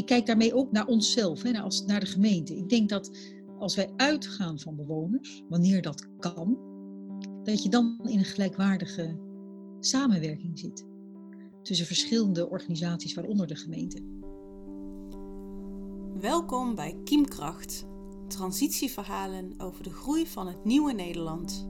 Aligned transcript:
ik 0.00 0.06
kijk 0.06 0.26
daarmee 0.26 0.54
ook 0.54 0.72
naar 0.72 0.86
onszelf, 0.86 1.42
hè, 1.42 1.60
als, 1.60 1.84
naar 1.84 2.00
de 2.00 2.06
gemeente. 2.06 2.56
Ik 2.56 2.68
denk 2.68 2.88
dat 2.88 3.10
als 3.58 3.74
wij 3.74 3.90
uitgaan 3.96 4.58
van 4.58 4.76
bewoners, 4.76 5.42
wanneer 5.48 5.82
dat 5.82 6.08
kan, 6.18 6.58
dat 7.42 7.62
je 7.62 7.68
dan 7.68 7.98
in 8.04 8.18
een 8.18 8.24
gelijkwaardige 8.24 9.18
samenwerking 9.80 10.58
zit 10.58 10.86
tussen 11.62 11.86
verschillende 11.86 12.50
organisaties, 12.50 13.14
waaronder 13.14 13.46
de 13.46 13.56
gemeente. 13.56 14.02
Welkom 16.20 16.74
bij 16.74 16.96
Kiemkracht, 17.04 17.86
transitieverhalen 18.28 19.54
over 19.58 19.82
de 19.82 19.92
groei 19.92 20.26
van 20.26 20.46
het 20.46 20.64
nieuwe 20.64 20.92
Nederland. 20.92 21.68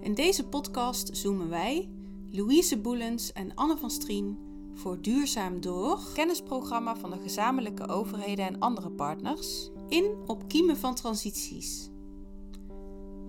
In 0.00 0.14
deze 0.14 0.48
podcast 0.48 1.16
zoomen 1.16 1.48
wij, 1.48 1.90
Louise 2.30 2.78
Boelens 2.78 3.32
en 3.32 3.54
Anne 3.54 3.76
van 3.76 3.90
Strien, 3.90 4.45
voor 4.76 5.00
Duurzaam 5.00 5.60
Door, 5.60 6.00
kennisprogramma 6.14 6.96
van 6.96 7.10
de 7.10 7.20
gezamenlijke 7.20 7.88
overheden 7.88 8.46
en 8.46 8.58
andere 8.58 8.90
partners, 8.90 9.70
in 9.88 10.16
op 10.26 10.48
kiemen 10.48 10.76
van 10.76 10.94
transities. 10.94 11.90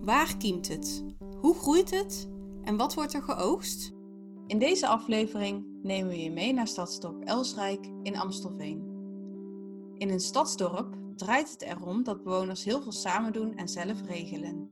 Waar 0.02 0.38
kiemt 0.38 0.68
het? 0.68 1.04
Hoe 1.42 1.56
groeit 1.56 1.92
het? 1.92 2.30
En 2.64 2.78
wat 2.78 2.94
wordt 2.94 3.14
er 3.14 3.24
geoogst? 3.24 3.92
In 4.48 4.60
deze 4.60 4.88
aflevering 4.88 5.66
nemen 5.84 6.10
we 6.10 6.24
je 6.24 6.32
mee 6.32 6.54
naar 6.54 6.68
stadsdorp 6.68 7.24
Elsrijk 7.24 7.90
in 8.04 8.18
Amstelveen. 8.18 8.96
In 9.98 10.10
een 10.10 10.20
stadsdorp 10.20 10.96
draait 11.16 11.52
het 11.52 11.62
erom 11.62 12.04
dat 12.04 12.24
bewoners 12.24 12.64
heel 12.64 12.82
veel 12.82 12.92
samen 12.92 13.34
doen 13.34 13.56
en 13.56 13.68
zelf 13.68 14.02
regelen. 14.02 14.72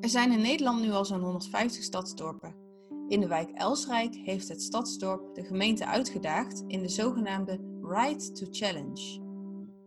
Er 0.00 0.08
zijn 0.08 0.32
in 0.32 0.40
Nederland 0.40 0.80
nu 0.80 0.90
al 0.90 1.04
zo'n 1.04 1.20
150 1.20 1.82
stadsdorpen. 1.82 2.65
In 3.08 3.20
de 3.20 3.26
wijk 3.26 3.50
Elsrijk 3.50 4.14
heeft 4.14 4.48
het 4.48 4.62
stadsdorp 4.62 5.34
de 5.34 5.44
gemeente 5.44 5.86
uitgedaagd 5.86 6.64
in 6.66 6.82
de 6.82 6.88
zogenaamde 6.88 7.60
Right 7.82 8.36
to 8.36 8.46
Challenge. 8.50 9.20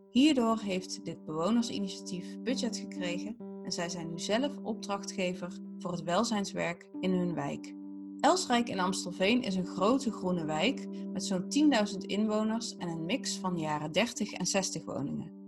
Hierdoor 0.09 0.59
heeft 0.59 1.05
dit 1.05 1.25
bewonersinitiatief 1.25 2.39
budget 2.43 2.77
gekregen 2.77 3.35
en 3.63 3.71
zij 3.71 3.89
zijn 3.89 4.09
nu 4.09 4.19
zelf 4.19 4.58
opdrachtgever 4.63 5.53
voor 5.80 5.91
het 5.91 6.03
welzijnswerk 6.03 6.89
in 6.99 7.11
hun 7.11 7.33
wijk. 7.33 7.73
Elsrijk 8.19 8.69
in 8.69 8.80
Amstelveen 8.80 9.41
is 9.41 9.55
een 9.55 9.67
grote 9.67 10.11
groene 10.11 10.45
wijk 10.45 10.88
met 11.13 11.25
zo'n 11.25 11.71
10.000 11.91 11.97
inwoners 11.97 12.77
en 12.77 12.88
een 12.88 13.05
mix 13.05 13.38
van 13.38 13.58
jaren 13.58 13.91
30 13.91 14.31
en 14.31 14.45
60 14.45 14.86
woningen. 14.86 15.38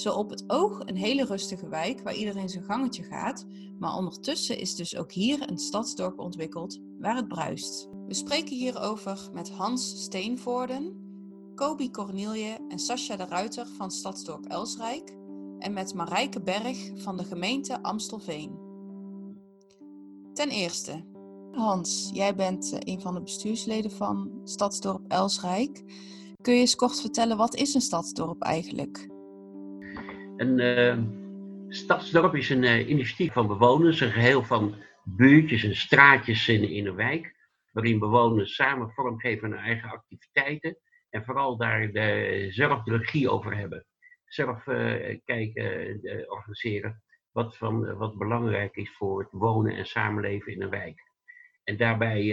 Zo 0.00 0.12
op 0.12 0.30
het 0.30 0.44
oog 0.46 0.80
een 0.84 0.96
hele 0.96 1.24
rustige 1.24 1.68
wijk 1.68 2.00
waar 2.02 2.14
iedereen 2.14 2.48
zijn 2.48 2.64
gangetje 2.64 3.02
gaat, 3.02 3.46
maar 3.78 3.96
ondertussen 3.96 4.58
is 4.58 4.74
dus 4.74 4.96
ook 4.96 5.12
hier 5.12 5.50
een 5.50 5.58
stadsdorp 5.58 6.18
ontwikkeld 6.18 6.80
waar 6.98 7.16
het 7.16 7.28
bruist. 7.28 7.88
We 8.06 8.14
spreken 8.14 8.56
hierover 8.56 9.30
met 9.32 9.50
Hans 9.50 10.02
Steenvoorden, 10.02 10.96
Kobi 11.54 11.90
Cornelie 11.90 12.56
en 12.68 12.78
Sascha 12.78 13.16
de 13.16 13.24
Ruiter 13.24 13.66
van 13.66 13.90
Stadsdorp 13.90 14.46
Elsrijk 14.46 15.16
en 15.58 15.72
met 15.72 15.94
Marijke 15.94 16.42
Berg 16.42 16.90
van 16.94 17.16
de 17.16 17.24
gemeente 17.24 17.82
Amstelveen. 17.82 18.58
Ten 20.32 20.48
eerste, 20.48 21.04
Hans, 21.52 22.10
jij 22.12 22.34
bent 22.34 22.72
eh, 22.72 22.94
een 22.94 23.00
van 23.00 23.14
de 23.14 23.22
bestuursleden 23.22 23.90
van 23.90 24.40
Stadsdorp 24.44 25.04
Elsrijk. 25.08 25.84
Kun 26.42 26.54
je 26.54 26.60
eens 26.60 26.76
kort 26.76 27.00
vertellen, 27.00 27.36
wat 27.36 27.54
is 27.54 27.74
een 27.74 27.80
stadsdorp 27.80 28.42
eigenlijk? 28.42 29.09
Een 30.40 30.58
uh, 30.58 30.98
stadsdorp 31.68 32.34
is 32.34 32.50
een 32.50 32.62
uh, 32.62 32.88
initiatief 32.88 33.32
van 33.32 33.46
bewoners, 33.46 34.00
een 34.00 34.10
geheel 34.10 34.44
van 34.44 34.74
buurtjes 35.04 35.64
en 35.64 35.76
straatjes 35.76 36.48
in, 36.48 36.68
in 36.68 36.86
een 36.86 36.94
wijk, 36.94 37.34
waarin 37.72 37.98
bewoners 37.98 38.54
samen 38.54 38.90
vormgeven 38.90 39.44
aan 39.44 39.50
hun 39.50 39.60
eigen 39.60 39.90
activiteiten 39.90 40.76
en 41.10 41.24
vooral 41.24 41.56
daar 41.56 41.92
de, 41.92 42.46
zelf 42.50 42.82
de 42.82 42.96
regie 42.96 43.30
over 43.30 43.56
hebben. 43.56 43.86
Zelf 44.24 44.66
uh, 44.66 45.18
kijken, 45.24 46.00
organiseren 46.28 47.02
wat, 47.32 47.56
van, 47.56 47.96
wat 47.96 48.18
belangrijk 48.18 48.76
is 48.76 48.92
voor 48.96 49.20
het 49.20 49.32
wonen 49.32 49.76
en 49.76 49.86
samenleven 49.86 50.52
in 50.52 50.62
een 50.62 50.70
wijk. 50.70 51.02
En 51.64 51.76
daarbij 51.76 52.24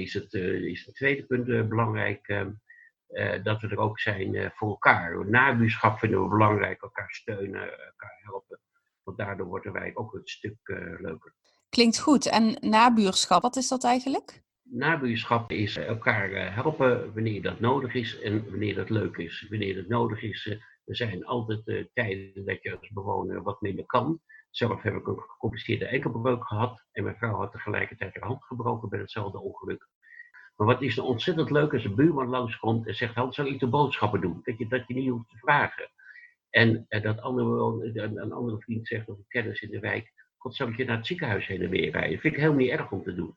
is, 0.00 0.14
het, 0.14 0.32
is 0.32 0.84
het 0.84 0.94
tweede 0.94 1.24
punt 1.24 1.68
belangrijk 1.68 2.28
uh, 2.28 2.46
dat 3.42 3.60
we 3.60 3.68
er 3.68 3.78
ook 3.78 4.00
zijn 4.00 4.34
uh, 4.34 4.50
voor 4.54 4.68
elkaar. 4.68 5.28
Nabuurschap 5.28 5.98
vinden 5.98 6.22
we 6.22 6.28
belangrijk, 6.28 6.82
elkaar 6.82 7.10
steunen, 7.10 7.60
elkaar 7.60 8.18
helpen. 8.22 8.60
Want 9.02 9.18
daardoor 9.18 9.46
wordt 9.46 9.64
de 9.64 9.70
wijk 9.70 10.00
ook 10.00 10.14
een 10.14 10.20
stuk 10.24 10.58
uh, 10.62 11.00
leuker. 11.00 11.34
Klinkt 11.68 12.00
goed. 12.00 12.26
En 12.26 12.56
nabuurschap, 12.60 13.42
wat 13.42 13.56
is 13.56 13.68
dat 13.68 13.84
eigenlijk? 13.84 14.42
Nabuurschap 14.62 15.50
is 15.50 15.76
elkaar 15.76 16.54
helpen 16.54 17.14
wanneer 17.14 17.42
dat 17.42 17.60
nodig 17.60 17.94
is 17.94 18.20
en 18.20 18.50
wanneer 18.50 18.74
dat 18.74 18.90
leuk 18.90 19.16
is. 19.16 19.46
Wanneer 19.50 19.76
het 19.76 19.88
nodig 19.88 20.22
is, 20.22 20.46
er 20.84 20.96
zijn 20.96 21.24
altijd 21.24 21.90
tijden 21.92 22.44
dat 22.44 22.62
je 22.62 22.76
als 22.78 22.90
bewoner 22.90 23.42
wat 23.42 23.60
minder 23.60 23.86
kan. 23.86 24.20
Zelf 24.50 24.82
heb 24.82 24.94
ik 24.94 25.06
een 25.06 25.20
gecompliceerde 25.20 25.86
enkelbreuk 25.86 26.46
gehad 26.46 26.84
en 26.92 27.04
mijn 27.04 27.16
vrouw 27.16 27.36
had 27.36 27.52
tegelijkertijd 27.52 28.14
haar 28.14 28.28
hand 28.28 28.44
gebroken 28.44 28.88
bij 28.88 28.98
hetzelfde 28.98 29.40
ongeluk. 29.40 29.88
Maar 30.56 30.66
wat 30.66 30.82
is 30.82 30.96
er 30.96 31.04
ontzettend 31.04 31.50
leuk 31.50 31.72
als 31.72 31.84
een 31.84 31.94
buurman 31.94 32.28
langskomt 32.28 32.86
en 32.86 32.94
zegt: 32.94 33.14
Hans, 33.14 33.36
zal 33.36 33.46
ik 33.46 33.60
de 33.60 33.66
boodschappen 33.66 34.20
doen? 34.20 34.40
Dat 34.44 34.58
je, 34.58 34.66
dat 34.66 34.86
je 34.86 34.94
niet 34.94 35.08
hoeft 35.08 35.28
te 35.28 35.36
vragen. 35.36 35.90
En, 36.50 36.84
en 36.88 37.02
dat 37.02 37.20
andere, 37.20 37.90
een, 37.94 38.18
een 38.18 38.32
andere 38.32 38.58
vriend 38.58 38.86
zegt, 38.86 39.08
of 39.08 39.16
een 39.16 39.24
kennis 39.28 39.60
in 39.60 39.70
de 39.70 39.78
wijk: 39.78 40.12
God, 40.36 40.56
zal 40.56 40.68
ik 40.68 40.76
je 40.76 40.84
naar 40.84 40.96
het 40.96 41.06
ziekenhuis 41.06 41.46
heen 41.46 41.62
en 41.62 41.70
weer 41.70 41.90
rijden? 41.90 42.10
Dat 42.10 42.20
vind 42.20 42.34
ik 42.34 42.40
helemaal 42.40 42.60
niet 42.60 42.70
erg 42.70 42.90
om 42.90 43.02
te 43.02 43.14
doen. 43.14 43.36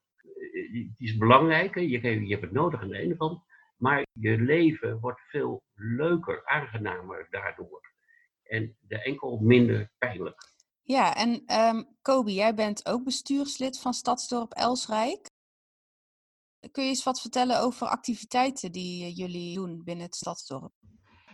Het 0.62 0.96
is 0.98 1.18
belangrijk, 1.18 1.76
je, 1.76 1.90
je 2.00 2.30
hebt 2.30 2.42
het 2.42 2.52
nodig 2.52 2.82
aan 2.82 2.88
de 2.88 2.98
ene 2.98 3.18
kant, 3.18 3.44
maar 3.78 4.06
je 4.12 4.38
leven 4.38 5.00
wordt 5.00 5.22
veel 5.22 5.62
leuker, 5.76 6.46
aangenamer 6.46 7.28
daardoor. 7.30 7.92
En 8.44 8.78
de 8.80 9.02
enkel 9.02 9.40
minder 9.40 9.92
pijnlijk. 9.98 10.56
Ja, 10.84 11.16
en 11.16 11.44
um, 12.06 12.28
jij 12.28 12.54
bent 12.54 12.86
ook 12.86 13.04
bestuurslid 13.04 13.80
van 13.80 13.94
Stadsdorp 13.94 14.52
Elsrijk. 14.54 15.28
Kun 16.72 16.84
je 16.84 16.90
eens 16.90 17.04
wat 17.04 17.22
vertellen 17.22 17.60
over 17.60 17.88
activiteiten 17.88 18.72
die 18.72 19.04
eh, 19.04 19.16
jullie 19.16 19.56
doen 19.56 19.82
binnen 19.84 20.06
het 20.06 20.16
stadsdorp? 20.16 20.72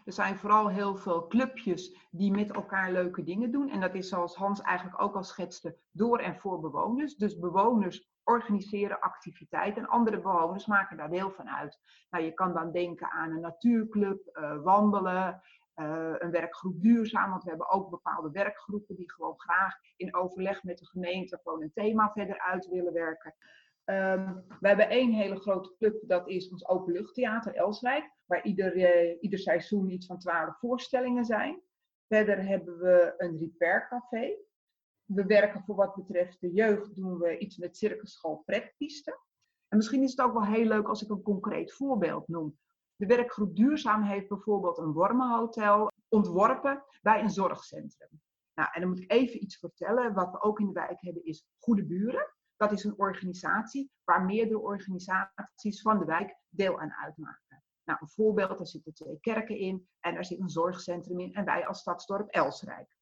Er 0.05 0.13
zijn 0.13 0.37
vooral 0.37 0.69
heel 0.69 0.95
veel 0.95 1.27
clubjes 1.27 1.97
die 2.11 2.31
met 2.31 2.51
elkaar 2.51 2.91
leuke 2.91 3.23
dingen 3.23 3.51
doen. 3.51 3.69
En 3.69 3.79
dat 3.79 3.95
is 3.95 4.09
zoals 4.09 4.35
Hans 4.35 4.61
eigenlijk 4.61 5.01
ook 5.01 5.15
al 5.15 5.23
schetste, 5.23 5.77
door 5.91 6.19
en 6.19 6.39
voor 6.39 6.59
bewoners. 6.59 7.15
Dus 7.15 7.39
bewoners 7.39 8.11
organiseren 8.23 8.99
activiteiten 8.99 9.81
en 9.81 9.89
andere 9.89 10.21
bewoners 10.21 10.65
maken 10.65 10.97
daar 10.97 11.09
deel 11.09 11.31
van 11.31 11.49
uit. 11.49 11.79
Nou, 12.09 12.23
je 12.23 12.33
kan 12.33 12.53
dan 12.53 12.71
denken 12.71 13.11
aan 13.11 13.31
een 13.31 13.41
natuurclub, 13.41 14.29
uh, 14.33 14.61
wandelen, 14.63 15.41
uh, 15.75 16.13
een 16.17 16.31
werkgroep 16.31 16.81
duurzaam. 16.81 17.29
Want 17.29 17.43
we 17.43 17.49
hebben 17.49 17.69
ook 17.69 17.89
bepaalde 17.89 18.31
werkgroepen 18.31 18.95
die 18.95 19.11
gewoon 19.11 19.39
graag 19.39 19.75
in 19.95 20.15
overleg 20.15 20.63
met 20.63 20.77
de 20.77 20.85
gemeente 20.85 21.39
gewoon 21.43 21.61
een 21.61 21.73
thema 21.73 22.11
verder 22.13 22.39
uit 22.39 22.67
willen 22.67 22.93
werken. 22.93 23.35
Um, 23.85 24.45
we 24.59 24.67
hebben 24.67 24.89
één 24.89 25.11
hele 25.11 25.35
grote 25.35 25.75
club, 25.77 26.03
dat 26.07 26.27
is 26.27 26.49
ons 26.49 26.67
Openluchttheater 26.67 27.55
Elswijk, 27.55 28.11
waar 28.25 28.45
ieder, 28.45 28.75
uh, 28.75 29.21
ieder 29.21 29.39
seizoen 29.39 29.89
iets 29.89 30.05
van 30.05 30.19
twaalf 30.19 30.57
voorstellingen 30.59 31.25
zijn. 31.25 31.61
Verder 32.07 32.45
hebben 32.45 32.77
we 32.77 33.13
een 33.17 33.37
repair 33.37 33.87
café. 33.87 34.35
We 35.05 35.25
werken 35.25 35.63
voor 35.63 35.75
wat 35.75 35.95
betreft 35.95 36.41
de 36.41 36.51
jeugd, 36.51 36.95
doen 36.95 37.17
we 37.17 37.37
iets 37.37 37.57
met 37.57 37.77
circusschool 37.77 38.41
pretpiste. 38.45 39.19
En 39.67 39.77
misschien 39.77 40.03
is 40.03 40.11
het 40.11 40.21
ook 40.21 40.33
wel 40.33 40.45
heel 40.45 40.65
leuk 40.65 40.87
als 40.87 41.03
ik 41.03 41.09
een 41.09 41.21
concreet 41.21 41.73
voorbeeld 41.73 42.27
noem. 42.27 42.57
De 42.95 43.05
werkgroep 43.05 43.55
Duurzaam 43.55 44.03
heeft 44.03 44.27
bijvoorbeeld 44.27 44.77
een 44.77 44.91
wormenhotel 44.91 45.91
ontworpen 46.09 46.83
bij 47.01 47.21
een 47.21 47.29
zorgcentrum. 47.29 48.21
Nou, 48.53 48.69
en 48.71 48.81
dan 48.81 48.89
moet 48.89 49.01
ik 49.01 49.11
even 49.11 49.43
iets 49.43 49.57
vertellen. 49.57 50.13
Wat 50.13 50.31
we 50.31 50.41
ook 50.41 50.59
in 50.59 50.65
de 50.65 50.73
wijk 50.73 51.01
hebben 51.01 51.25
is 51.25 51.45
goede 51.59 51.85
buren. 51.85 52.33
Dat 52.63 52.71
is 52.71 52.83
een 52.83 52.97
organisatie 52.97 53.91
waar 54.03 54.25
meerdere 54.25 54.59
organisaties 54.59 55.81
van 55.81 55.99
de 55.99 56.05
wijk 56.05 56.37
deel 56.49 56.79
aan 56.79 56.93
uitmaken. 56.93 57.63
Nou, 57.83 57.99
een 58.01 58.09
voorbeeld, 58.09 58.59
er 58.59 58.67
zitten 58.67 58.93
twee 58.93 59.19
kerken 59.19 59.57
in 59.57 59.87
en 59.99 60.15
er 60.15 60.25
zit 60.25 60.39
een 60.39 60.49
zorgcentrum 60.49 61.19
in 61.19 61.33
en 61.33 61.45
wij 61.45 61.67
als 61.67 61.79
stadsdorp 61.79 62.29
Elsrijk. 62.29 62.97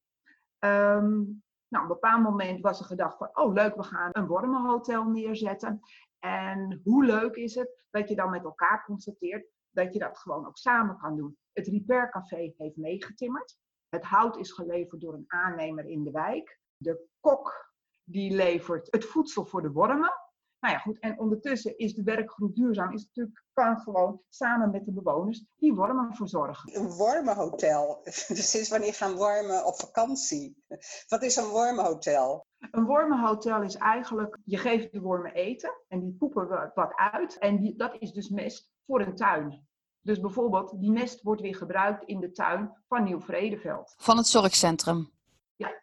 Um, 0.58 1.42
nou, 1.68 1.84
op 1.84 1.90
een 1.90 2.00
bepaald 2.00 2.22
moment 2.22 2.60
was 2.60 2.78
er 2.78 2.84
gedacht 2.84 3.16
van, 3.16 3.30
oh 3.32 3.52
leuk, 3.52 3.74
we 3.74 3.82
gaan 3.82 4.10
een 4.12 4.26
wormenhotel 4.26 5.04
neerzetten. 5.04 5.80
En 6.18 6.80
hoe 6.84 7.04
leuk 7.04 7.34
is 7.34 7.54
het 7.54 7.84
dat 7.90 8.08
je 8.08 8.14
dan 8.14 8.30
met 8.30 8.44
elkaar 8.44 8.84
constateert 8.84 9.46
dat 9.70 9.92
je 9.92 9.98
dat 9.98 10.18
gewoon 10.18 10.46
ook 10.46 10.56
samen 10.56 10.98
kan 10.98 11.16
doen. 11.16 11.36
Het 11.52 11.66
Repair 11.66 12.10
Café 12.10 12.52
heeft 12.56 12.76
meegetimmerd. 12.76 13.58
Het 13.88 14.04
hout 14.04 14.36
is 14.36 14.52
geleverd 14.52 15.00
door 15.00 15.14
een 15.14 15.24
aannemer 15.26 15.84
in 15.84 16.04
de 16.04 16.10
wijk. 16.10 16.60
De 16.76 17.08
kok 17.20 17.71
die 18.04 18.34
levert 18.34 18.88
het 18.90 19.04
voedsel 19.04 19.46
voor 19.46 19.62
de 19.62 19.70
wormen. 19.70 20.12
Nou 20.60 20.74
ja, 20.74 20.80
goed. 20.80 20.98
En 20.98 21.18
ondertussen 21.18 21.78
is 21.78 21.94
de 21.94 22.02
werkgroep 22.02 22.54
duurzaam, 22.54 22.92
is 22.92 23.04
natuurlijk, 23.04 23.44
kan 23.52 23.78
gewoon 23.78 24.20
samen 24.28 24.70
met 24.70 24.84
de 24.84 24.92
bewoners 24.92 25.44
die 25.56 25.74
wormen 25.74 26.14
verzorgen. 26.14 26.76
Een 26.76 26.90
wormenhotel. 26.90 28.00
Dus 28.28 28.50
sinds 28.50 28.68
wanneer 28.68 28.94
gaan 28.94 29.14
wormen 29.14 29.66
op 29.66 29.74
vakantie? 29.74 30.64
Wat 31.08 31.22
is 31.22 31.36
een 31.36 31.48
wormenhotel? 31.48 32.46
Een 32.58 32.84
wormenhotel 32.84 33.62
is 33.62 33.74
eigenlijk, 33.74 34.38
je 34.44 34.56
geeft 34.56 34.92
de 34.92 35.00
wormen 35.00 35.32
eten 35.32 35.72
en 35.88 36.00
die 36.00 36.12
poepen 36.12 36.72
wat 36.74 36.94
uit. 36.94 37.38
En 37.38 37.60
die, 37.60 37.76
dat 37.76 37.96
is 37.98 38.12
dus 38.12 38.28
mest 38.28 38.70
voor 38.86 39.00
een 39.00 39.16
tuin. 39.16 39.66
Dus 40.00 40.20
bijvoorbeeld, 40.20 40.80
die 40.80 40.90
mest 40.90 41.22
wordt 41.22 41.40
weer 41.40 41.56
gebruikt 41.56 42.04
in 42.04 42.20
de 42.20 42.30
tuin 42.30 42.76
van 42.88 43.04
Nieuw 43.04 43.20
Vredeveld. 43.20 43.94
Van 43.96 44.16
het 44.16 44.26
zorgcentrum? 44.26 45.10
Ja. 45.56 45.82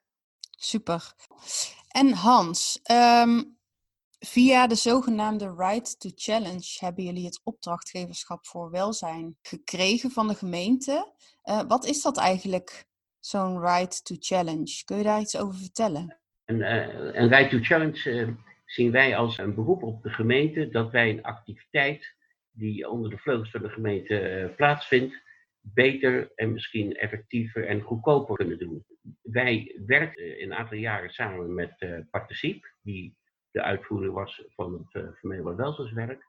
Super. 0.57 1.13
En 1.89 2.13
Hans, 2.13 2.79
ehm, 2.83 3.41
via 4.19 4.67
de 4.67 4.75
zogenaamde 4.75 5.55
Right 5.57 5.99
to 5.99 6.09
Challenge 6.15 6.77
hebben 6.79 7.03
jullie 7.03 7.25
het 7.25 7.41
opdrachtgeverschap 7.43 8.45
voor 8.45 8.71
welzijn 8.71 9.37
gekregen 9.41 10.11
van 10.11 10.27
de 10.27 10.35
gemeente. 10.35 11.13
Uh, 11.43 11.61
wat 11.67 11.85
is 11.85 12.01
dat 12.01 12.17
eigenlijk, 12.17 12.85
zo'n 13.19 13.61
Right 13.61 14.05
to 14.05 14.15
Challenge? 14.19 14.83
Kun 14.85 14.97
je 14.97 15.03
daar 15.03 15.19
iets 15.19 15.37
over 15.37 15.55
vertellen? 15.55 16.19
Een, 16.45 16.59
uh, 16.59 17.15
een 17.15 17.27
Right 17.27 17.49
to 17.49 17.59
Challenge 17.61 18.11
uh, 18.11 18.27
zien 18.65 18.91
wij 18.91 19.17
als 19.17 19.37
een 19.37 19.55
beroep 19.55 19.83
op 19.83 20.03
de 20.03 20.09
gemeente 20.09 20.69
dat 20.69 20.91
wij 20.91 21.09
een 21.09 21.23
activiteit 21.23 22.15
die 22.51 22.89
onder 22.89 23.09
de 23.09 23.17
vleugels 23.17 23.51
van 23.51 23.61
de 23.61 23.69
gemeente 23.69 24.53
plaatsvindt, 24.55 25.15
beter 25.61 26.31
en 26.35 26.51
misschien 26.51 26.95
effectiever 26.95 27.67
en 27.67 27.81
goedkoper 27.81 28.35
kunnen 28.35 28.59
doen. 28.59 28.85
Wij 29.21 29.81
werken 29.85 30.41
een 30.41 30.53
aantal 30.53 30.77
jaren 30.77 31.09
samen 31.09 31.53
met 31.53 31.73
uh, 31.79 31.99
Participe, 32.09 32.67
die 32.81 33.17
de 33.51 33.63
uitvoering 33.63 34.13
was 34.13 34.43
van 34.55 34.87
het 34.91 35.03
uh, 35.21 35.55
welzijnswerk. 35.55 36.27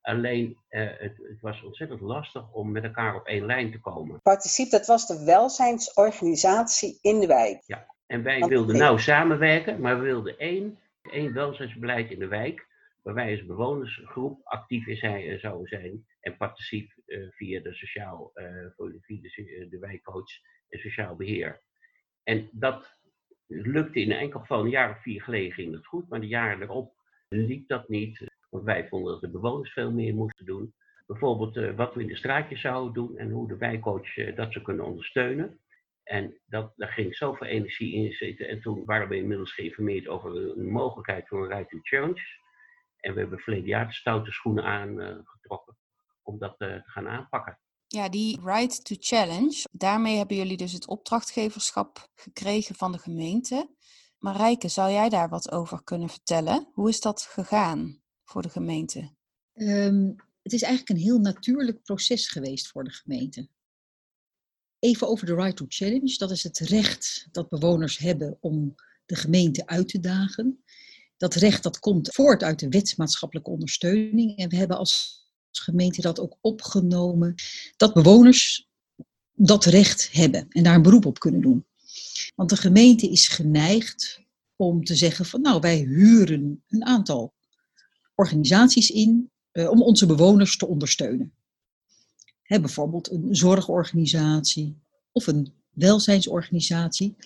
Alleen 0.00 0.58
uh, 0.70 0.80
het, 0.98 1.16
het, 1.16 1.40
was 1.40 1.62
ontzettend 1.62 2.00
lastig 2.00 2.52
om 2.52 2.72
met 2.72 2.84
elkaar 2.84 3.14
op 3.14 3.26
één 3.26 3.46
lijn 3.46 3.72
te 3.72 3.80
komen. 3.80 4.20
Participe, 4.22 4.70
dat 4.70 4.86
was 4.86 5.06
de 5.06 5.24
welzijnsorganisatie 5.24 6.98
in 7.00 7.20
de 7.20 7.26
wijk. 7.26 7.62
Ja, 7.66 7.86
en 8.06 8.22
wij 8.22 8.40
wilden 8.40 8.76
nauw 8.76 8.96
samenwerken, 8.96 9.80
maar 9.80 9.98
we 9.98 10.04
wilden 10.04 10.38
één, 10.38 10.78
één 11.10 11.32
welzijnsbeleid 11.32 12.10
in 12.10 12.18
de 12.18 12.28
wijk, 12.28 12.66
waar 13.02 13.14
wij 13.14 13.30
als 13.30 13.46
bewonersgroep 13.46 14.40
actief 14.44 14.86
in 14.86 14.96
zijn, 14.96 15.38
zouden 15.38 15.68
zijn 15.68 16.06
en 16.20 16.36
participe 16.36 16.94
uh, 17.06 17.30
via 17.30 17.60
de 17.60 17.74
sociaal, 17.74 18.30
uh, 18.34 18.66
via 19.00 19.20
de, 19.20 19.66
de 19.70 19.78
wijkcoach 19.78 20.30
en 20.68 20.78
sociaal 20.78 21.16
beheer. 21.16 21.62
En 22.22 22.48
dat 22.52 22.98
lukte 23.46 24.00
in 24.00 24.12
enkel 24.12 24.40
geval 24.40 24.60
een 24.60 24.70
jaar 24.70 24.90
of 24.90 25.02
vier 25.02 25.22
geleden 25.22 25.52
ging 25.52 25.74
het 25.74 25.86
goed, 25.86 26.08
maar 26.08 26.20
de 26.20 26.26
jaren 26.26 26.62
erop 26.62 26.94
liep 27.28 27.68
dat 27.68 27.88
niet. 27.88 28.24
Want 28.50 28.64
wij 28.64 28.88
vonden 28.88 29.12
dat 29.12 29.20
de 29.20 29.30
bewoners 29.30 29.72
veel 29.72 29.92
meer 29.92 30.14
moesten 30.14 30.46
doen. 30.46 30.74
Bijvoorbeeld 31.06 31.76
wat 31.76 31.94
we 31.94 32.00
in 32.00 32.06
de 32.06 32.16
straatjes 32.16 32.60
zouden 32.60 32.92
doen 32.92 33.18
en 33.18 33.30
hoe 33.30 33.48
de 33.48 33.56
wijkcoach 33.56 34.34
dat 34.34 34.52
ze 34.52 34.62
kunnen 34.62 34.84
ondersteunen. 34.84 35.60
En 36.02 36.40
dat, 36.46 36.72
daar 36.76 36.92
ging 36.92 37.16
zoveel 37.16 37.46
energie 37.46 37.94
in 37.94 38.12
zitten. 38.12 38.48
En 38.48 38.60
toen 38.60 38.84
waren 38.84 39.08
we 39.08 39.16
inmiddels 39.16 39.54
geïnformeerd 39.54 40.08
over 40.08 40.32
de 40.32 40.62
mogelijkheid 40.62 41.28
voor 41.28 41.42
een 41.42 41.56
Right 41.56 41.78
Challenge. 41.82 42.41
En 43.02 43.14
we 43.14 43.20
hebben 43.20 43.38
verleden 43.38 43.68
jaar 43.68 43.86
de 43.86 43.92
stoute 43.92 44.30
schoenen 44.30 44.64
aangetrokken 44.64 45.76
om 46.22 46.38
dat 46.38 46.54
uh, 46.58 46.74
te 46.74 46.90
gaan 46.90 47.08
aanpakken. 47.08 47.58
Ja, 47.86 48.08
die 48.08 48.40
Right 48.44 48.84
to 48.84 48.96
Challenge, 48.98 49.64
daarmee 49.70 50.16
hebben 50.16 50.36
jullie 50.36 50.56
dus 50.56 50.72
het 50.72 50.86
opdrachtgeverschap 50.86 52.10
gekregen 52.14 52.74
van 52.74 52.92
de 52.92 52.98
gemeente. 52.98 53.70
Marijke, 54.18 54.68
zou 54.68 54.90
jij 54.90 55.08
daar 55.08 55.28
wat 55.28 55.50
over 55.50 55.84
kunnen 55.84 56.08
vertellen? 56.08 56.68
Hoe 56.72 56.88
is 56.88 57.00
dat 57.00 57.22
gegaan 57.22 58.02
voor 58.24 58.42
de 58.42 58.48
gemeente? 58.48 59.10
Um, 59.54 60.16
het 60.42 60.52
is 60.52 60.62
eigenlijk 60.62 60.98
een 60.98 61.04
heel 61.04 61.18
natuurlijk 61.18 61.82
proces 61.82 62.28
geweest 62.28 62.68
voor 62.68 62.84
de 62.84 62.90
gemeente. 62.90 63.48
Even 64.78 65.08
over 65.08 65.26
de 65.26 65.34
Right 65.34 65.56
to 65.56 65.64
Challenge. 65.68 66.16
Dat 66.16 66.30
is 66.30 66.42
het 66.42 66.58
recht 66.58 67.28
dat 67.30 67.48
bewoners 67.48 67.98
hebben 67.98 68.38
om 68.40 68.74
de 69.06 69.16
gemeente 69.16 69.66
uit 69.66 69.88
te 69.88 70.00
dagen. 70.00 70.64
Dat 71.22 71.34
recht 71.34 71.62
dat 71.62 71.78
komt 71.78 72.14
voort 72.14 72.42
uit 72.42 72.58
de 72.58 72.68
wetsmaatschappelijke 72.68 73.50
ondersteuning. 73.50 74.36
En 74.36 74.48
we 74.48 74.56
hebben 74.56 74.76
als 74.76 75.26
gemeente 75.50 76.00
dat 76.00 76.20
ook 76.20 76.36
opgenomen, 76.40 77.34
dat 77.76 77.94
bewoners 77.94 78.68
dat 79.32 79.64
recht 79.64 80.12
hebben 80.12 80.46
en 80.48 80.62
daar 80.62 80.74
een 80.74 80.82
beroep 80.82 81.06
op 81.06 81.18
kunnen 81.18 81.40
doen. 81.40 81.66
Want 82.34 82.50
de 82.50 82.56
gemeente 82.56 83.10
is 83.10 83.28
geneigd 83.28 84.20
om 84.56 84.84
te 84.84 84.94
zeggen 84.94 85.24
van 85.24 85.40
nou 85.40 85.60
wij 85.60 85.78
huren 85.78 86.62
een 86.68 86.84
aantal 86.84 87.34
organisaties 88.14 88.90
in 88.90 89.30
uh, 89.52 89.70
om 89.70 89.82
onze 89.82 90.06
bewoners 90.06 90.56
te 90.56 90.66
ondersteunen. 90.66 91.32
Bijvoorbeeld 92.46 93.10
een 93.10 93.36
zorgorganisatie 93.36 94.76
of 95.12 95.26
een 95.26 95.52
welzijnsorganisatie. 95.70 97.16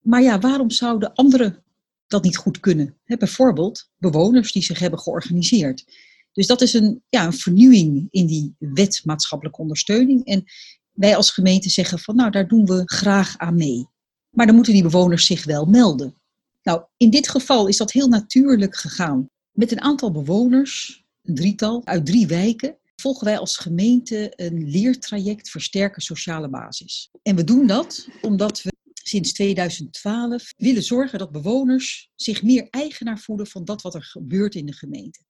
Maar 0.00 0.22
ja, 0.22 0.38
waarom 0.38 0.70
zouden 0.70 1.14
anderen 1.14 1.64
dat 2.06 2.22
niet 2.22 2.36
goed 2.36 2.60
kunnen? 2.60 2.98
Bijvoorbeeld 3.04 3.90
bewoners 3.98 4.52
die 4.52 4.62
zich 4.62 4.78
hebben 4.78 4.98
georganiseerd. 4.98 5.84
Dus 6.32 6.46
dat 6.46 6.60
is 6.60 6.74
een, 6.74 7.02
ja, 7.08 7.24
een 7.24 7.32
vernieuwing 7.32 8.08
in 8.10 8.26
die 8.26 8.54
wet 8.58 9.00
maatschappelijke 9.04 9.60
ondersteuning. 9.60 10.24
En 10.24 10.44
wij 10.92 11.16
als 11.16 11.30
gemeente 11.30 11.70
zeggen 11.70 11.98
van 11.98 12.16
nou, 12.16 12.30
daar 12.30 12.48
doen 12.48 12.66
we 12.66 12.82
graag 12.84 13.38
aan 13.38 13.56
mee. 13.56 13.88
Maar 14.30 14.46
dan 14.46 14.54
moeten 14.54 14.72
die 14.72 14.82
bewoners 14.82 15.26
zich 15.26 15.44
wel 15.44 15.64
melden. 15.64 16.14
Nou, 16.62 16.82
in 16.96 17.10
dit 17.10 17.28
geval 17.28 17.66
is 17.66 17.76
dat 17.76 17.92
heel 17.92 18.08
natuurlijk 18.08 18.76
gegaan. 18.76 19.30
Met 19.52 19.72
een 19.72 19.80
aantal 19.80 20.10
bewoners, 20.10 21.04
een 21.22 21.34
drietal, 21.34 21.80
uit 21.84 22.06
drie 22.06 22.26
wijken, 22.26 22.76
volgen 22.96 23.24
wij 23.24 23.38
als 23.38 23.56
gemeente 23.56 24.32
een 24.36 24.70
leertraject 24.70 25.50
versterken 25.50 26.02
sociale 26.02 26.48
basis. 26.48 27.10
En 27.22 27.36
we 27.36 27.44
doen 27.44 27.66
dat 27.66 28.08
omdat 28.20 28.62
we 28.62 28.72
sinds 29.08 29.32
2012 29.32 30.52
willen 30.56 30.82
zorgen 30.82 31.18
dat 31.18 31.32
bewoners 31.32 32.10
zich 32.14 32.42
meer 32.42 32.66
eigenaar 32.70 33.18
voelen 33.18 33.46
van 33.46 33.64
dat 33.64 33.82
wat 33.82 33.94
er 33.94 34.04
gebeurt 34.04 34.54
in 34.54 34.66
de 34.66 34.72
gemeente. 34.72 35.20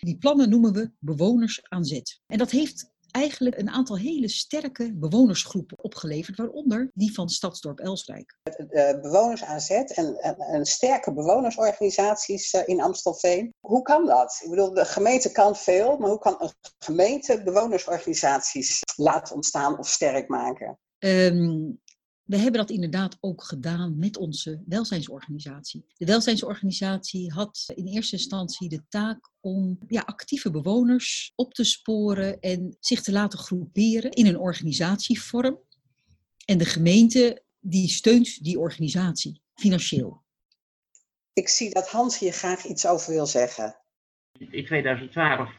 Die 0.00 0.18
plannen 0.18 0.48
noemen 0.48 0.72
we 0.72 0.90
bewoners 0.98 1.60
aan 1.62 1.84
zet. 1.84 2.20
En 2.26 2.38
dat 2.38 2.50
heeft 2.50 2.90
eigenlijk 3.10 3.58
een 3.58 3.70
aantal 3.70 3.98
hele 3.98 4.28
sterke 4.28 4.92
bewonersgroepen 4.94 5.84
opgeleverd, 5.84 6.36
waaronder 6.36 6.90
die 6.94 7.14
van 7.14 7.28
Stadsdorp 7.28 7.78
Elswijk. 7.78 8.38
De 8.42 8.98
bewoners 9.02 9.44
aan 9.44 9.60
zet 9.60 9.94
en, 9.94 10.16
en, 10.16 10.36
en 10.36 10.64
sterke 10.64 11.12
bewonersorganisaties 11.12 12.52
in 12.52 12.82
Amstelveen. 12.82 13.54
Hoe 13.60 13.82
kan 13.82 14.06
dat? 14.06 14.40
Ik 14.42 14.50
bedoel, 14.50 14.74
de 14.74 14.84
gemeente 14.84 15.32
kan 15.32 15.56
veel, 15.56 15.96
maar 15.96 16.08
hoe 16.08 16.18
kan 16.18 16.36
een 16.38 16.52
gemeente 16.78 17.42
bewonersorganisaties 17.42 18.80
laten 18.96 19.34
ontstaan 19.34 19.78
of 19.78 19.88
sterk 19.88 20.28
maken? 20.28 20.78
Um, 20.98 21.80
we 22.32 22.38
hebben 22.38 22.60
dat 22.60 22.70
inderdaad 22.70 23.16
ook 23.20 23.44
gedaan 23.44 23.98
met 23.98 24.16
onze 24.16 24.62
welzijnsorganisatie. 24.66 25.84
De 25.96 26.06
welzijnsorganisatie 26.06 27.32
had 27.32 27.72
in 27.74 27.86
eerste 27.86 28.16
instantie 28.16 28.68
de 28.68 28.82
taak 28.88 29.30
om 29.40 29.78
ja, 29.86 30.00
actieve 30.00 30.50
bewoners 30.50 31.32
op 31.34 31.54
te 31.54 31.64
sporen 31.64 32.40
en 32.40 32.76
zich 32.80 33.02
te 33.02 33.12
laten 33.12 33.38
groeperen 33.38 34.10
in 34.10 34.26
een 34.26 34.38
organisatievorm. 34.38 35.58
En 36.44 36.58
de 36.58 36.64
gemeente 36.64 37.42
die 37.60 37.88
steunt 37.88 38.44
die 38.44 38.58
organisatie 38.58 39.40
financieel. 39.54 40.22
Ik 41.32 41.48
zie 41.48 41.70
dat 41.70 41.88
Hans 41.88 42.18
hier 42.18 42.32
graag 42.32 42.64
iets 42.64 42.86
over 42.86 43.12
wil 43.12 43.26
zeggen. 43.26 43.76
In 44.38 44.64
2012 44.64 45.50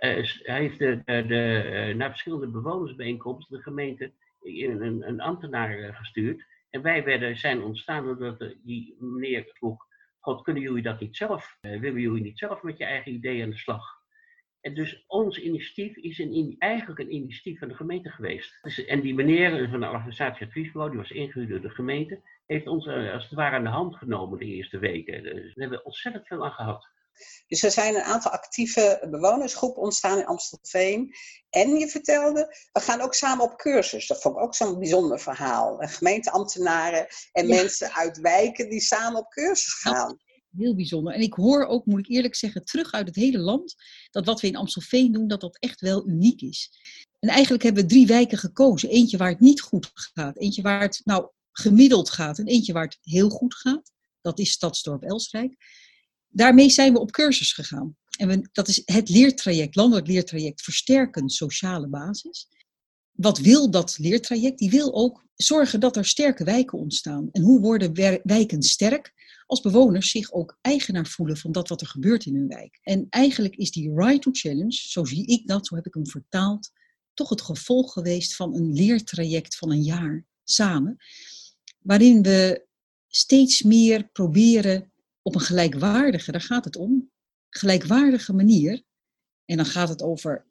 uh, 0.00 0.26
heeft 0.42 0.78
de, 0.78 1.02
de, 1.04 1.24
de, 1.26 1.94
naar 1.96 2.10
verschillende 2.10 2.48
bewonersbijeenkomsten 2.48 3.56
de 3.56 3.62
gemeente 3.62 4.12
een, 4.46 5.08
een, 5.08 5.20
ambtenaar 5.20 5.78
eh, 5.78 5.96
gestuurd. 5.96 6.46
En 6.70 6.82
wij 6.82 7.04
werden, 7.04 7.36
zijn 7.36 7.62
ontstaan 7.62 8.04
doordat 8.04 8.54
die 8.62 8.96
meneer 8.98 9.44
vroeg, 9.52 9.86
God, 10.18 10.42
kunnen 10.42 10.62
jullie 10.62 10.82
dat 10.82 11.00
niet 11.00 11.16
zelf? 11.16 11.58
Uh, 11.60 11.80
willen 11.80 12.00
jullie 12.00 12.22
niet 12.22 12.38
zelf 12.38 12.62
met 12.62 12.78
je 12.78 12.84
eigen 12.84 13.12
ideeën 13.12 13.44
aan 13.44 13.50
de 13.50 13.56
slag? 13.56 14.04
En 14.60 14.74
dus 14.74 15.04
ons 15.06 15.38
initiatief 15.38 15.96
is 15.96 16.18
een, 16.18 16.56
eigenlijk 16.58 17.00
een 17.00 17.14
initiatief 17.14 17.58
van 17.58 17.68
de 17.68 17.74
gemeente 17.74 18.10
geweest. 18.10 18.58
Dus, 18.62 18.84
en 18.84 19.00
die 19.00 19.14
meneer 19.14 19.68
van 19.68 19.80
de 19.80 19.88
organisatie 19.88 20.46
Adviesbureau, 20.46 20.90
die 20.90 21.00
was 21.00 21.10
ingehuurd 21.10 21.48
door 21.48 21.60
de 21.60 21.70
gemeente, 21.70 22.20
heeft 22.46 22.66
ons 22.66 22.88
als 22.88 23.22
het 23.22 23.32
ware 23.32 23.56
aan 23.56 23.64
de 23.64 23.68
hand 23.68 23.96
genomen 23.96 24.38
de 24.38 24.44
eerste 24.44 24.78
weken. 24.78 25.22
Dus 25.22 25.54
we 25.54 25.60
hebben 25.60 25.84
ontzettend 25.84 26.26
veel 26.26 26.44
aan 26.44 26.52
gehad. 26.52 26.88
Dus 27.46 27.62
er 27.62 27.70
zijn 27.70 27.94
een 27.94 28.02
aantal 28.02 28.30
actieve 28.30 29.06
bewonersgroepen 29.10 29.82
ontstaan 29.82 30.18
in 30.18 30.26
Amstelveen. 30.26 31.14
En 31.50 31.78
je 31.78 31.88
vertelde, 31.88 32.56
we 32.72 32.80
gaan 32.80 33.00
ook 33.00 33.14
samen 33.14 33.44
op 33.44 33.56
cursus. 33.56 34.06
Dat 34.06 34.20
vond 34.20 34.36
ik 34.36 34.42
ook 34.42 34.54
zo'n 34.54 34.78
bijzonder 34.78 35.20
verhaal. 35.20 35.76
Gemeenteambtenaren 35.78 37.06
en 37.32 37.48
ja. 37.48 37.54
mensen 37.54 37.92
uit 37.92 38.18
wijken 38.18 38.68
die 38.68 38.80
samen 38.80 39.20
op 39.20 39.30
cursus 39.30 39.72
gaan. 39.72 40.18
Heel 40.56 40.74
bijzonder. 40.74 41.14
En 41.14 41.20
ik 41.20 41.34
hoor 41.34 41.66
ook, 41.66 41.86
moet 41.86 41.98
ik 41.98 42.08
eerlijk 42.08 42.34
zeggen, 42.34 42.64
terug 42.64 42.92
uit 42.92 43.06
het 43.06 43.16
hele 43.16 43.38
land, 43.38 43.74
dat 44.10 44.26
wat 44.26 44.40
we 44.40 44.46
in 44.46 44.56
Amstelveen 44.56 45.12
doen, 45.12 45.28
dat 45.28 45.40
dat 45.40 45.58
echt 45.58 45.80
wel 45.80 46.08
uniek 46.08 46.40
is. 46.40 46.70
En 47.18 47.28
eigenlijk 47.28 47.62
hebben 47.62 47.82
we 47.82 47.88
drie 47.88 48.06
wijken 48.06 48.38
gekozen. 48.38 48.88
Eentje 48.88 49.16
waar 49.16 49.28
het 49.28 49.40
niet 49.40 49.60
goed 49.60 49.90
gaat, 49.94 50.36
eentje 50.36 50.62
waar 50.62 50.80
het 50.80 51.00
nou 51.04 51.28
gemiddeld 51.52 52.10
gaat 52.10 52.38
en 52.38 52.46
eentje 52.46 52.72
waar 52.72 52.84
het 52.84 52.98
heel 53.02 53.28
goed 53.28 53.54
gaat. 53.54 53.92
Dat 54.20 54.38
is 54.38 54.50
Stadsdorp 54.50 55.02
Elsrijk 55.02 55.56
daarmee 56.36 56.70
zijn 56.70 56.92
we 56.92 57.00
op 57.00 57.10
cursus 57.10 57.52
gegaan. 57.52 57.96
En 58.18 58.28
we, 58.28 58.48
dat 58.52 58.68
is 58.68 58.82
het 58.84 59.08
leertraject, 59.08 59.74
landelijk 59.74 60.06
leertraject 60.06 60.62
Versterken 60.62 61.28
Sociale 61.28 61.88
Basis. 61.88 62.48
Wat 63.12 63.38
wil 63.38 63.70
dat 63.70 63.98
leertraject? 63.98 64.58
Die 64.58 64.70
wil 64.70 64.94
ook 64.94 65.24
zorgen 65.34 65.80
dat 65.80 65.96
er 65.96 66.04
sterke 66.04 66.44
wijken 66.44 66.78
ontstaan. 66.78 67.28
En 67.32 67.42
hoe 67.42 67.60
worden 67.60 68.20
wijken 68.22 68.62
sterk? 68.62 69.14
Als 69.46 69.60
bewoners 69.60 70.10
zich 70.10 70.32
ook 70.32 70.58
eigenaar 70.60 71.06
voelen 71.06 71.36
van 71.36 71.52
dat 71.52 71.68
wat 71.68 71.80
er 71.80 71.86
gebeurt 71.86 72.26
in 72.26 72.34
hun 72.34 72.48
wijk. 72.48 72.78
En 72.82 73.06
eigenlijk 73.08 73.56
is 73.56 73.70
die 73.70 73.94
Right 73.94 74.22
to 74.22 74.30
Challenge, 74.32 74.72
zo 74.72 75.04
zie 75.04 75.26
ik 75.26 75.46
dat, 75.46 75.66
zo 75.66 75.74
heb 75.74 75.86
ik 75.86 75.94
hem 75.94 76.06
vertaald, 76.06 76.70
toch 77.14 77.28
het 77.28 77.42
gevolg 77.42 77.92
geweest 77.92 78.36
van 78.36 78.54
een 78.54 78.72
leertraject 78.72 79.56
van 79.56 79.70
een 79.70 79.82
jaar 79.82 80.26
samen, 80.44 80.96
waarin 81.78 82.22
we 82.22 82.66
steeds 83.08 83.62
meer 83.62 84.08
proberen 84.08 84.92
op 85.26 85.34
een 85.34 85.40
gelijkwaardige, 85.40 86.32
daar 86.32 86.40
gaat 86.40 86.64
het 86.64 86.76
om, 86.76 87.10
gelijkwaardige 87.48 88.32
manier, 88.32 88.82
en 89.44 89.56
dan 89.56 89.66
gaat 89.66 89.88
het 89.88 90.02
over 90.02 90.46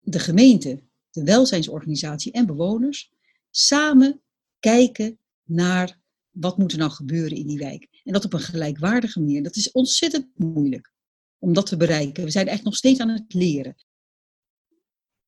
de 0.00 0.18
gemeente, 0.18 0.82
de 1.10 1.24
welzijnsorganisatie 1.24 2.32
en 2.32 2.46
bewoners, 2.46 3.12
samen 3.50 4.22
kijken 4.60 5.18
naar 5.42 6.00
wat 6.30 6.58
moet 6.58 6.72
er 6.72 6.78
nou 6.78 6.90
gebeuren 6.90 7.36
in 7.36 7.46
die 7.46 7.58
wijk. 7.58 7.88
En 8.04 8.12
dat 8.12 8.24
op 8.24 8.32
een 8.32 8.40
gelijkwaardige 8.40 9.20
manier. 9.20 9.42
Dat 9.42 9.56
is 9.56 9.72
ontzettend 9.72 10.38
moeilijk 10.38 10.92
om 11.38 11.52
dat 11.52 11.66
te 11.66 11.76
bereiken. 11.76 12.24
We 12.24 12.30
zijn 12.30 12.48
echt 12.48 12.62
nog 12.62 12.76
steeds 12.76 13.00
aan 13.00 13.08
het 13.08 13.34
leren. 13.34 13.76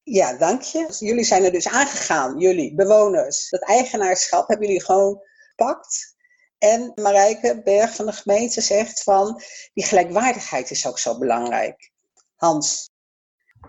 Ja, 0.03 0.39
dank 0.39 0.63
je. 0.63 0.97
Jullie 0.99 1.25
zijn 1.25 1.45
er 1.45 1.53
dus 1.53 1.69
aangegaan, 1.69 2.39
jullie 2.39 2.75
bewoners. 2.75 3.49
Dat 3.49 3.63
eigenaarschap 3.63 4.49
hebben 4.49 4.67
jullie 4.67 4.85
gewoon 4.85 5.21
gepakt. 5.49 6.17
En 6.59 6.93
Marijke 6.95 7.61
Berg 7.65 7.95
van 7.95 8.07
de 8.07 8.13
gemeente 8.13 8.61
zegt 8.61 9.03
van 9.03 9.41
die 9.75 9.85
gelijkwaardigheid 9.85 10.71
is 10.71 10.87
ook 10.87 10.99
zo 10.99 11.19
belangrijk. 11.19 11.91
Hans. 12.37 12.91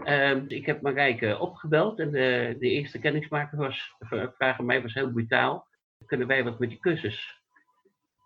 Uh, 0.04 0.44
ik 0.48 0.66
heb 0.66 0.82
Marijke 0.82 1.38
opgebeld 1.40 2.00
en 2.00 2.12
de, 2.12 2.56
de 2.60 2.70
eerste 2.70 3.00
kennismaker 3.00 3.58
was, 3.58 3.96
vraag 4.38 4.60
aan 4.60 4.66
mij 4.66 4.82
was 4.82 4.94
heel 4.94 5.12
brutaal. 5.12 5.68
Kunnen 6.06 6.28
wij 6.28 6.44
wat 6.44 6.60
met 6.60 6.70
die 6.70 6.80
cursus? 6.80 7.42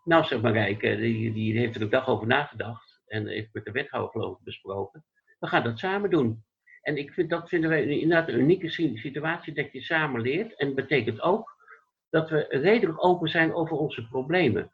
Nou, 0.03 0.25
zegt 0.25 0.41
Marijke, 0.41 0.95
die, 0.95 1.33
die 1.33 1.57
heeft 1.57 1.75
er 1.75 1.81
een 1.81 1.89
dag 1.89 2.07
over 2.07 2.27
nagedacht 2.27 3.01
en 3.07 3.27
heeft 3.27 3.53
met 3.53 3.65
de 3.65 3.71
wethouder 3.71 4.11
geloof 4.11 4.37
ik 4.37 4.43
besproken. 4.43 5.05
We 5.39 5.47
gaan 5.47 5.63
dat 5.63 5.79
samen 5.79 6.09
doen. 6.09 6.43
En 6.81 6.97
ik 6.97 7.13
vind, 7.13 7.29
dat 7.29 7.49
vinden 7.49 7.69
wij 7.69 7.87
inderdaad 7.87 8.27
een 8.27 8.39
unieke 8.39 8.69
situatie 8.97 9.53
dat 9.53 9.71
je 9.71 9.81
samen 9.81 10.21
leert. 10.21 10.55
En 10.55 10.75
betekent 10.75 11.21
ook 11.21 11.52
dat 12.13 12.29
we 12.29 12.45
redelijk 12.49 13.03
open 13.03 13.29
zijn 13.29 13.53
over 13.53 13.77
onze 13.77 14.07
problemen. 14.07 14.71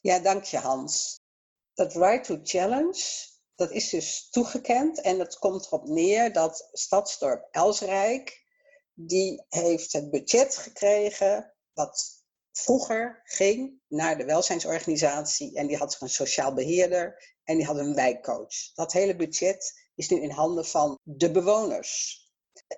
Ja, 0.00 0.18
dank 0.18 0.44
je 0.44 0.58
Hans. 0.58 1.20
Dat 1.74 1.94
Right 1.94 2.24
to 2.24 2.38
Challenge, 2.42 3.28
dat 3.54 3.70
is 3.70 3.88
dus 3.88 4.30
toegekend 4.30 5.00
en 5.00 5.18
het 5.18 5.38
komt 5.38 5.66
erop 5.66 5.88
neer 5.88 6.32
dat 6.32 6.68
Stadsdorp 6.72 7.48
Elsrijk, 7.50 8.44
die 8.94 9.44
heeft 9.48 9.92
het 9.92 10.10
budget 10.10 10.56
gekregen 10.56 11.54
wat 11.72 12.24
vroeger 12.52 13.20
ging 13.24 13.80
naar 13.88 14.18
de 14.18 14.24
welzijnsorganisatie 14.24 15.56
en 15.56 15.66
die 15.66 15.76
had 15.76 15.96
een 16.00 16.08
sociaal 16.08 16.54
beheerder 16.54 17.36
en 17.44 17.56
die 17.56 17.66
had 17.66 17.78
een 17.78 17.94
wijkcoach. 17.94 18.72
Dat 18.74 18.92
hele 18.92 19.16
budget 19.16 19.88
is 19.94 20.08
nu 20.08 20.20
in 20.20 20.30
handen 20.30 20.66
van 20.66 20.98
de 21.02 21.30
bewoners. 21.30 22.19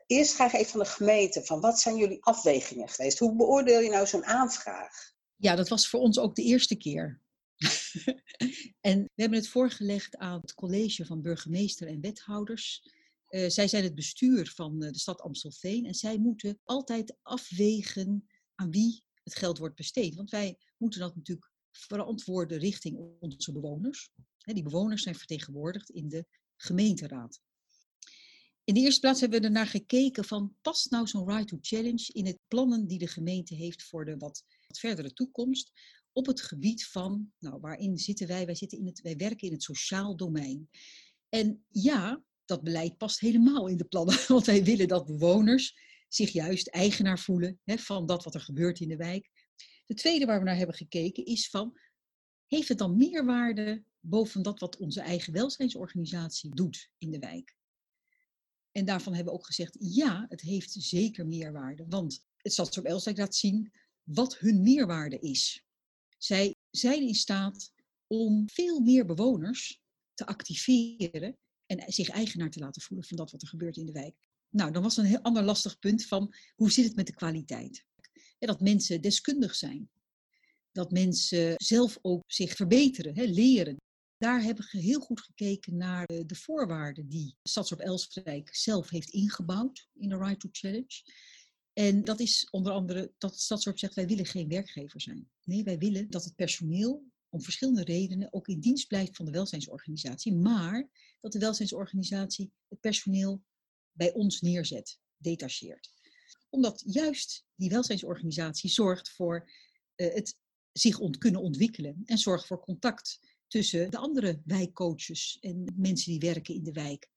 Eerst 0.06 0.34
graag 0.34 0.52
even 0.52 0.70
van 0.70 0.80
de 0.80 0.86
gemeente, 0.86 1.44
van 1.44 1.60
wat 1.60 1.80
zijn 1.80 1.96
jullie 1.96 2.24
afwegingen 2.24 2.88
geweest? 2.88 3.18
Hoe 3.18 3.36
beoordeel 3.36 3.80
je 3.80 3.90
nou 3.90 4.06
zo'n 4.06 4.24
aanvraag? 4.24 5.12
Ja, 5.36 5.54
dat 5.54 5.68
was 5.68 5.88
voor 5.88 6.00
ons 6.00 6.18
ook 6.18 6.34
de 6.34 6.42
eerste 6.42 6.76
keer. 6.76 7.20
en 8.80 9.02
we 9.02 9.22
hebben 9.22 9.38
het 9.38 9.48
voorgelegd 9.48 10.16
aan 10.16 10.40
het 10.40 10.54
college 10.54 11.06
van 11.06 11.22
burgemeester 11.22 11.88
en 11.88 12.00
wethouders. 12.00 12.82
Uh, 13.28 13.48
zij 13.48 13.68
zijn 13.68 13.84
het 13.84 13.94
bestuur 13.94 14.52
van 14.54 14.82
uh, 14.82 14.90
de 14.90 14.98
stad 14.98 15.20
Amstelveen 15.20 15.86
en 15.86 15.94
zij 15.94 16.18
moeten 16.18 16.60
altijd 16.64 17.16
afwegen 17.22 18.28
aan 18.54 18.70
wie 18.70 19.04
het 19.22 19.34
geld 19.34 19.58
wordt 19.58 19.76
besteed. 19.76 20.14
Want 20.14 20.30
wij 20.30 20.58
moeten 20.76 21.00
dat 21.00 21.16
natuurlijk 21.16 21.50
verantwoorden 21.70 22.58
richting 22.58 22.98
onze 23.20 23.52
bewoners. 23.52 24.10
die 24.38 24.62
bewoners 24.62 25.02
zijn 25.02 25.14
vertegenwoordigd 25.14 25.90
in 25.90 26.08
de 26.08 26.26
gemeenteraad. 26.56 27.40
In 28.64 28.74
de 28.74 28.80
eerste 28.80 29.00
plaats 29.00 29.20
hebben 29.20 29.40
we 29.40 29.46
ernaar 29.46 29.66
gekeken 29.66 30.24
van 30.24 30.56
past 30.60 30.90
nou 30.90 31.06
zo'n 31.06 31.28
Right 31.28 31.48
to 31.48 31.58
Challenge 31.60 32.10
in 32.12 32.26
het 32.26 32.38
plannen 32.48 32.86
die 32.86 32.98
de 32.98 33.06
gemeente 33.06 33.54
heeft 33.54 33.82
voor 33.82 34.04
de 34.04 34.16
wat, 34.16 34.44
verdere 34.78 35.12
toekomst 35.12 35.72
op 36.12 36.26
het 36.26 36.40
gebied 36.40 36.86
van, 36.86 37.32
nou 37.38 37.60
waarin 37.60 37.98
zitten 37.98 38.26
wij? 38.26 38.46
Wij, 38.46 38.54
zitten 38.54 38.78
in 38.78 38.86
het, 38.86 39.00
wij 39.00 39.16
werken 39.16 39.46
in 39.46 39.52
het 39.52 39.62
sociaal 39.62 40.16
domein. 40.16 40.68
En 41.28 41.64
ja, 41.68 42.22
dat 42.44 42.62
beleid 42.62 42.96
past 42.96 43.20
helemaal 43.20 43.66
in 43.66 43.76
de 43.76 43.84
plannen, 43.84 44.18
want 44.28 44.46
wij 44.46 44.64
willen 44.64 44.88
dat 44.88 45.06
bewoners 45.06 45.74
zich 46.08 46.30
juist 46.30 46.68
eigenaar 46.68 47.18
voelen 47.18 47.60
hè, 47.64 47.78
van 47.78 48.06
dat 48.06 48.24
wat 48.24 48.34
er 48.34 48.40
gebeurt 48.40 48.80
in 48.80 48.88
de 48.88 48.96
wijk. 48.96 49.30
De 49.86 49.94
tweede 49.94 50.24
waar 50.24 50.38
we 50.38 50.44
naar 50.44 50.56
hebben 50.56 50.76
gekeken 50.76 51.24
is 51.24 51.48
van, 51.48 51.78
heeft 52.46 52.68
het 52.68 52.78
dan 52.78 52.96
meerwaarde 52.96 53.84
boven 54.00 54.42
dat 54.42 54.60
wat 54.60 54.76
onze 54.76 55.00
eigen 55.00 55.32
welzijnsorganisatie 55.32 56.54
doet 56.54 56.90
in 56.98 57.10
de 57.10 57.18
wijk? 57.18 57.54
En 58.72 58.84
daarvan 58.84 59.14
hebben 59.14 59.32
we 59.32 59.38
ook 59.38 59.46
gezegd, 59.46 59.76
ja, 59.80 60.26
het 60.28 60.40
heeft 60.40 60.72
zeker 60.72 61.26
meerwaarde. 61.26 61.84
Want 61.88 62.24
het 62.36 62.52
Stadsdorp 62.52 62.86
Elsdijk 62.86 63.16
laat 63.18 63.34
zien 63.34 63.72
wat 64.02 64.38
hun 64.38 64.62
meerwaarde 64.62 65.18
is. 65.18 65.64
Zij 66.18 66.54
zijn 66.70 67.02
in 67.02 67.14
staat 67.14 67.72
om 68.06 68.48
veel 68.48 68.80
meer 68.80 69.06
bewoners 69.06 69.80
te 70.14 70.26
activeren 70.26 71.36
en 71.66 71.92
zich 71.92 72.08
eigenaar 72.08 72.50
te 72.50 72.58
laten 72.58 72.82
voelen 72.82 73.06
van 73.06 73.16
dat 73.16 73.30
wat 73.30 73.42
er 73.42 73.48
gebeurt 73.48 73.76
in 73.76 73.86
de 73.86 73.92
wijk. 73.92 74.14
Nou, 74.48 74.72
dan 74.72 74.82
was 74.82 74.96
een 74.96 75.04
heel 75.04 75.22
ander 75.22 75.42
lastig 75.42 75.78
punt 75.78 76.06
van 76.06 76.34
hoe 76.54 76.70
zit 76.70 76.84
het 76.84 76.96
met 76.96 77.06
de 77.06 77.14
kwaliteit? 77.14 77.84
Dat 78.38 78.60
mensen 78.60 79.00
deskundig 79.00 79.54
zijn. 79.54 79.90
Dat 80.72 80.90
mensen 80.90 81.54
zelf 81.56 81.98
ook 82.02 82.22
zich 82.26 82.56
verbeteren, 82.56 83.16
hè, 83.16 83.24
leren. 83.24 83.76
Daar 84.22 84.42
hebben 84.42 84.68
we 84.70 84.78
heel 84.78 85.00
goed 85.00 85.20
gekeken 85.20 85.76
naar 85.76 86.06
de 86.06 86.34
voorwaarden 86.34 87.08
die 87.08 87.36
Stadsdorp 87.42 87.80
Elsdijk 87.80 88.54
zelf 88.54 88.90
heeft 88.90 89.10
ingebouwd 89.10 89.88
in 89.94 90.08
de 90.08 90.18
Right 90.18 90.40
to 90.40 90.48
Challenge. 90.52 91.02
En 91.72 92.04
dat 92.04 92.20
is 92.20 92.48
onder 92.50 92.72
andere 92.72 93.12
dat 93.18 93.40
Stadsdorp 93.40 93.78
zegt, 93.78 93.94
wij 93.94 94.06
willen 94.06 94.26
geen 94.26 94.48
werkgever 94.48 95.00
zijn. 95.00 95.30
Nee, 95.44 95.62
wij 95.64 95.78
willen 95.78 96.10
dat 96.10 96.24
het 96.24 96.34
personeel 96.34 97.04
om 97.28 97.42
verschillende 97.42 97.84
redenen 97.84 98.32
ook 98.32 98.48
in 98.48 98.60
dienst 98.60 98.88
blijft 98.88 99.16
van 99.16 99.24
de 99.24 99.32
welzijnsorganisatie, 99.32 100.34
maar 100.34 100.88
dat 101.20 101.32
de 101.32 101.38
welzijnsorganisatie 101.38 102.52
het 102.68 102.80
personeel 102.80 103.42
bij 103.92 104.12
ons 104.12 104.40
neerzet, 104.40 104.98
detacheert. 105.16 105.90
Omdat 106.50 106.82
juist 106.86 107.44
die 107.54 107.70
welzijnsorganisatie 107.70 108.70
zorgt 108.70 109.10
voor 109.10 109.50
uh, 109.96 110.14
het 110.14 110.36
zich 110.72 110.98
kunnen 111.18 111.40
ontwikkelen 111.40 112.02
en 112.04 112.18
zorgt 112.18 112.46
voor 112.46 112.60
contact 112.60 113.20
tussen 113.52 113.90
de 113.90 113.96
andere 113.96 114.40
wijkcoaches 114.44 115.38
en 115.40 115.74
mensen 115.76 116.10
die 116.10 116.30
werken 116.32 116.54
in 116.54 116.62
de 116.62 116.72
wijk. 116.72 117.08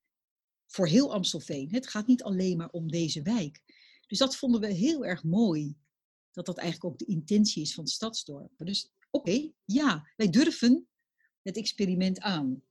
Voor 0.66 0.86
heel 0.86 1.14
Amstelveen. 1.14 1.68
Het 1.70 1.88
gaat 1.88 2.06
niet 2.06 2.22
alleen 2.22 2.56
maar 2.56 2.70
om 2.70 2.90
deze 2.90 3.22
wijk. 3.22 3.60
Dus 4.06 4.18
dat 4.18 4.36
vonden 4.36 4.60
we 4.60 4.66
heel 4.66 5.04
erg 5.04 5.24
mooi. 5.24 5.76
Dat 6.32 6.46
dat 6.46 6.58
eigenlijk 6.58 6.92
ook 6.92 6.98
de 6.98 7.12
intentie 7.14 7.62
is 7.62 7.74
van 7.74 7.86
Stadsdorp. 7.86 8.50
Dus 8.56 8.90
oké, 9.10 9.50
ja, 9.64 10.06
wij 10.16 10.30
durven 10.30 10.88
het 11.42 11.56
experiment 11.56 12.20
aan. 12.20 12.62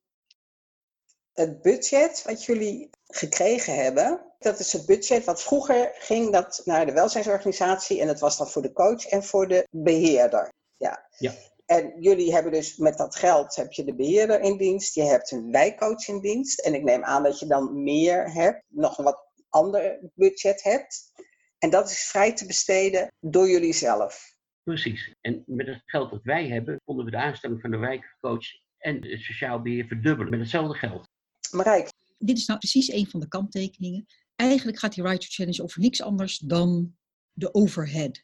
Het 1.33 1.61
budget 1.61 2.23
wat 2.25 2.43
jullie 2.43 2.89
gekregen 3.03 3.75
hebben, 3.75 4.33
dat 4.39 4.59
is 4.59 4.73
het 4.73 4.85
budget 4.85 5.23
wat 5.23 5.43
vroeger 5.43 5.91
ging 5.93 6.31
dat 6.31 6.61
naar 6.65 6.85
de 6.85 6.91
welzijnsorganisatie 6.91 8.01
en 8.01 8.07
dat 8.07 8.19
was 8.19 8.37
dan 8.37 8.49
voor 8.49 8.61
de 8.61 8.73
coach 8.73 9.05
en 9.05 9.23
voor 9.23 9.47
de 9.47 9.67
beheerder. 9.71 10.53
Ja. 10.77 11.09
ja. 11.17 11.33
En 11.65 11.93
jullie 11.99 12.33
hebben 12.33 12.51
dus 12.51 12.77
met 12.77 12.97
dat 12.97 13.15
geld, 13.15 13.55
heb 13.55 13.71
je 13.71 13.83
de 13.83 13.95
beheerder 13.95 14.41
in 14.41 14.57
dienst, 14.57 14.95
je 14.95 15.01
hebt 15.01 15.31
een 15.31 15.51
wijkcoach 15.51 16.07
in 16.07 16.19
dienst. 16.19 16.59
En 16.59 16.73
ik 16.73 16.83
neem 16.83 17.03
aan 17.03 17.23
dat 17.23 17.39
je 17.39 17.45
dan 17.45 17.83
meer 17.83 18.33
hebt, 18.33 18.63
nog 18.67 18.97
een 18.97 19.03
wat 19.03 19.25
ander 19.49 20.11
budget 20.13 20.63
hebt. 20.63 21.11
En 21.57 21.69
dat 21.69 21.89
is 21.89 22.03
vrij 22.03 22.33
te 22.33 22.45
besteden 22.45 23.11
door 23.19 23.49
jullie 23.49 23.73
zelf. 23.73 24.35
Precies. 24.63 25.13
En 25.21 25.43
met 25.45 25.67
het 25.67 25.81
geld 25.85 26.11
dat 26.11 26.23
wij 26.23 26.47
hebben, 26.47 26.81
konden 26.83 27.05
we 27.05 27.11
de 27.11 27.17
aanstelling 27.17 27.61
van 27.61 27.71
de 27.71 27.77
wijkcoach 27.77 28.45
en 28.77 29.07
het 29.07 29.21
sociaal 29.21 29.61
beheer 29.61 29.85
verdubbelen 29.87 30.31
met 30.31 30.39
hetzelfde 30.39 30.77
geld. 30.77 31.07
Marijk. 31.51 31.89
Dit 32.17 32.37
is 32.37 32.45
nou 32.45 32.59
precies 32.59 32.91
een 32.91 33.07
van 33.07 33.19
de 33.19 33.27
kanttekeningen. 33.27 34.05
Eigenlijk 34.35 34.79
gaat 34.79 34.93
die 34.93 35.03
Right 35.03 35.21
to 35.21 35.27
Challenge 35.29 35.63
over 35.63 35.81
niks 35.81 36.01
anders 36.01 36.37
dan 36.37 36.95
de 37.31 37.53
overhead. 37.53 38.23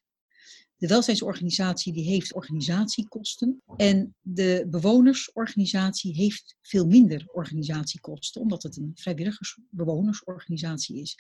De 0.82 0.88
welzijnsorganisatie 0.88 1.94
die 1.94 2.04
heeft 2.04 2.34
organisatiekosten 2.34 3.62
en 3.78 4.16
de 4.22 4.68
bewonersorganisatie 4.70 6.16
heeft 6.16 6.56
veel 6.62 6.86
minder 6.86 7.30
organisatiekosten, 7.34 8.42
omdat 8.42 8.64
het 8.64 8.78
een 8.78 8.92
vrijwilligersbewonersorganisatie 8.96 11.02
is. 11.02 11.18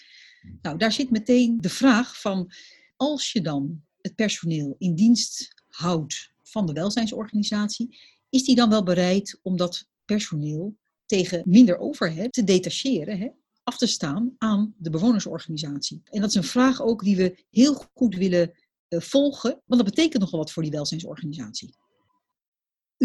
Nou, 0.61 0.77
daar 0.77 0.91
zit 0.91 1.09
meteen 1.09 1.57
de 1.57 1.69
vraag 1.69 2.21
van, 2.21 2.51
als 2.95 3.31
je 3.31 3.41
dan 3.41 3.81
het 4.01 4.15
personeel 4.15 4.75
in 4.77 4.95
dienst 4.95 5.63
houdt 5.67 6.31
van 6.43 6.65
de 6.65 6.73
welzijnsorganisatie, 6.73 7.97
is 8.29 8.43
die 8.43 8.55
dan 8.55 8.69
wel 8.69 8.83
bereid 8.83 9.39
om 9.41 9.57
dat 9.57 9.87
personeel 10.05 10.77
tegen 11.05 11.41
minder 11.45 11.77
overhead 11.77 12.33
te 12.33 12.43
detacheren, 12.43 13.17
hè, 13.17 13.29
af 13.63 13.77
te 13.77 13.87
staan 13.87 14.35
aan 14.37 14.73
de 14.77 14.89
bewonersorganisatie? 14.89 16.01
En 16.03 16.21
dat 16.21 16.29
is 16.29 16.35
een 16.35 16.43
vraag 16.43 16.81
ook 16.81 17.03
die 17.03 17.15
we 17.15 17.45
heel 17.49 17.85
goed 17.93 18.15
willen 18.15 18.60
volgen, 18.99 19.61
want 19.65 19.83
dat 19.83 19.95
betekent 19.95 20.21
nogal 20.21 20.39
wat 20.39 20.51
voor 20.51 20.63
die 20.63 20.71
welzijnsorganisatie. 20.71 21.75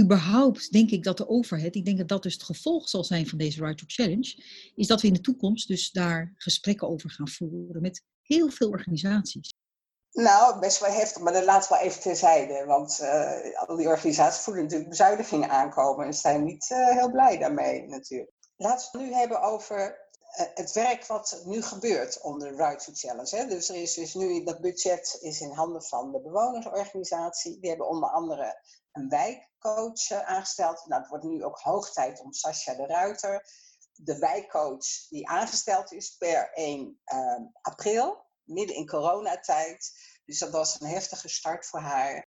überhaupt 0.01 0.73
denk 0.73 0.91
ik 0.91 1.03
dat 1.03 1.17
de 1.17 1.29
overheid, 1.29 1.75
ik 1.75 1.85
denk 1.85 1.99
dat 1.99 2.09
dat 2.09 2.23
dus 2.23 2.33
het 2.33 2.43
gevolg 2.43 2.89
zal 2.89 3.05
zijn 3.05 3.29
van 3.29 3.39
deze 3.39 3.61
Right 3.61 3.79
to 3.79 3.85
Challenge, 3.87 4.43
is 4.75 4.87
dat 4.87 5.01
we 5.01 5.07
in 5.07 5.13
de 5.13 5.21
toekomst 5.21 5.69
dus 5.69 5.91
daar 5.91 6.35
gesprekken 6.37 6.89
over 6.89 7.11
gaan 7.11 7.29
voeren 7.29 7.83
met 7.83 8.03
heel 8.23 8.51
veel 8.51 8.69
organisaties. 8.69 9.55
Nou, 10.13 10.59
best 10.59 10.81
wel 10.81 10.93
heftig, 10.93 11.23
maar 11.23 11.33
dat 11.33 11.45
laten 11.45 11.73
we 11.73 11.83
even 11.83 12.01
terzijde. 12.01 12.65
Want 12.67 12.99
uh, 13.03 13.69
al 13.69 13.77
die 13.77 13.89
organisaties 13.89 14.43
voelen 14.43 14.63
natuurlijk 14.63 14.91
bezuinigingen 14.91 15.51
aankomen 15.51 16.07
en 16.07 16.15
zijn 16.15 16.45
niet 16.45 16.71
uh, 16.71 16.89
heel 16.89 17.11
blij 17.11 17.39
daarmee 17.39 17.87
natuurlijk. 17.87 18.33
Laten 18.57 18.89
we 18.93 18.99
het 18.99 19.09
nu 19.09 19.15
hebben 19.15 19.43
over 19.43 20.06
het 20.37 20.73
werk 20.73 21.07
wat 21.07 21.43
nu 21.45 21.63
gebeurt 21.63 22.21
onder 22.21 22.49
de 22.49 22.57
Right 22.57 22.85
to 22.85 22.93
Challenge. 22.95 23.37
Hè. 23.37 23.47
Dus 23.47 23.69
er 23.69 23.77
is 23.77 23.95
dus 23.95 24.15
nu 24.15 24.45
dat 24.45 24.61
budget 24.61 25.19
is 25.21 25.41
in 25.41 25.51
handen 25.51 25.83
van 25.83 26.13
de 26.13 26.21
bewonersorganisatie. 26.21 27.61
Die 27.61 27.69
hebben 27.69 27.89
onder 27.89 28.09
andere 28.09 28.63
een 28.93 29.09
wijkcoach 29.09 30.11
aangesteld. 30.11 30.87
Nou, 30.87 31.01
het 31.01 31.11
wordt 31.11 31.25
nu 31.25 31.45
ook 31.45 31.59
hoog 31.59 31.93
tijd 31.93 32.21
om 32.21 32.33
Sascha 32.33 32.75
de 32.75 32.87
Ruiter, 32.87 33.49
de 33.93 34.19
wijkcoach 34.19 35.09
die 35.09 35.29
aangesteld 35.29 35.93
is 35.93 36.17
per 36.17 36.53
1 36.53 37.01
april 37.63 38.25
midden 38.43 38.77
in 38.77 38.87
coronatijd. 38.87 39.93
Dus 40.25 40.39
dat 40.39 40.51
was 40.51 40.81
een 40.81 40.89
heftige 40.89 41.29
start 41.29 41.67
voor 41.67 41.81
haar. 41.81 42.27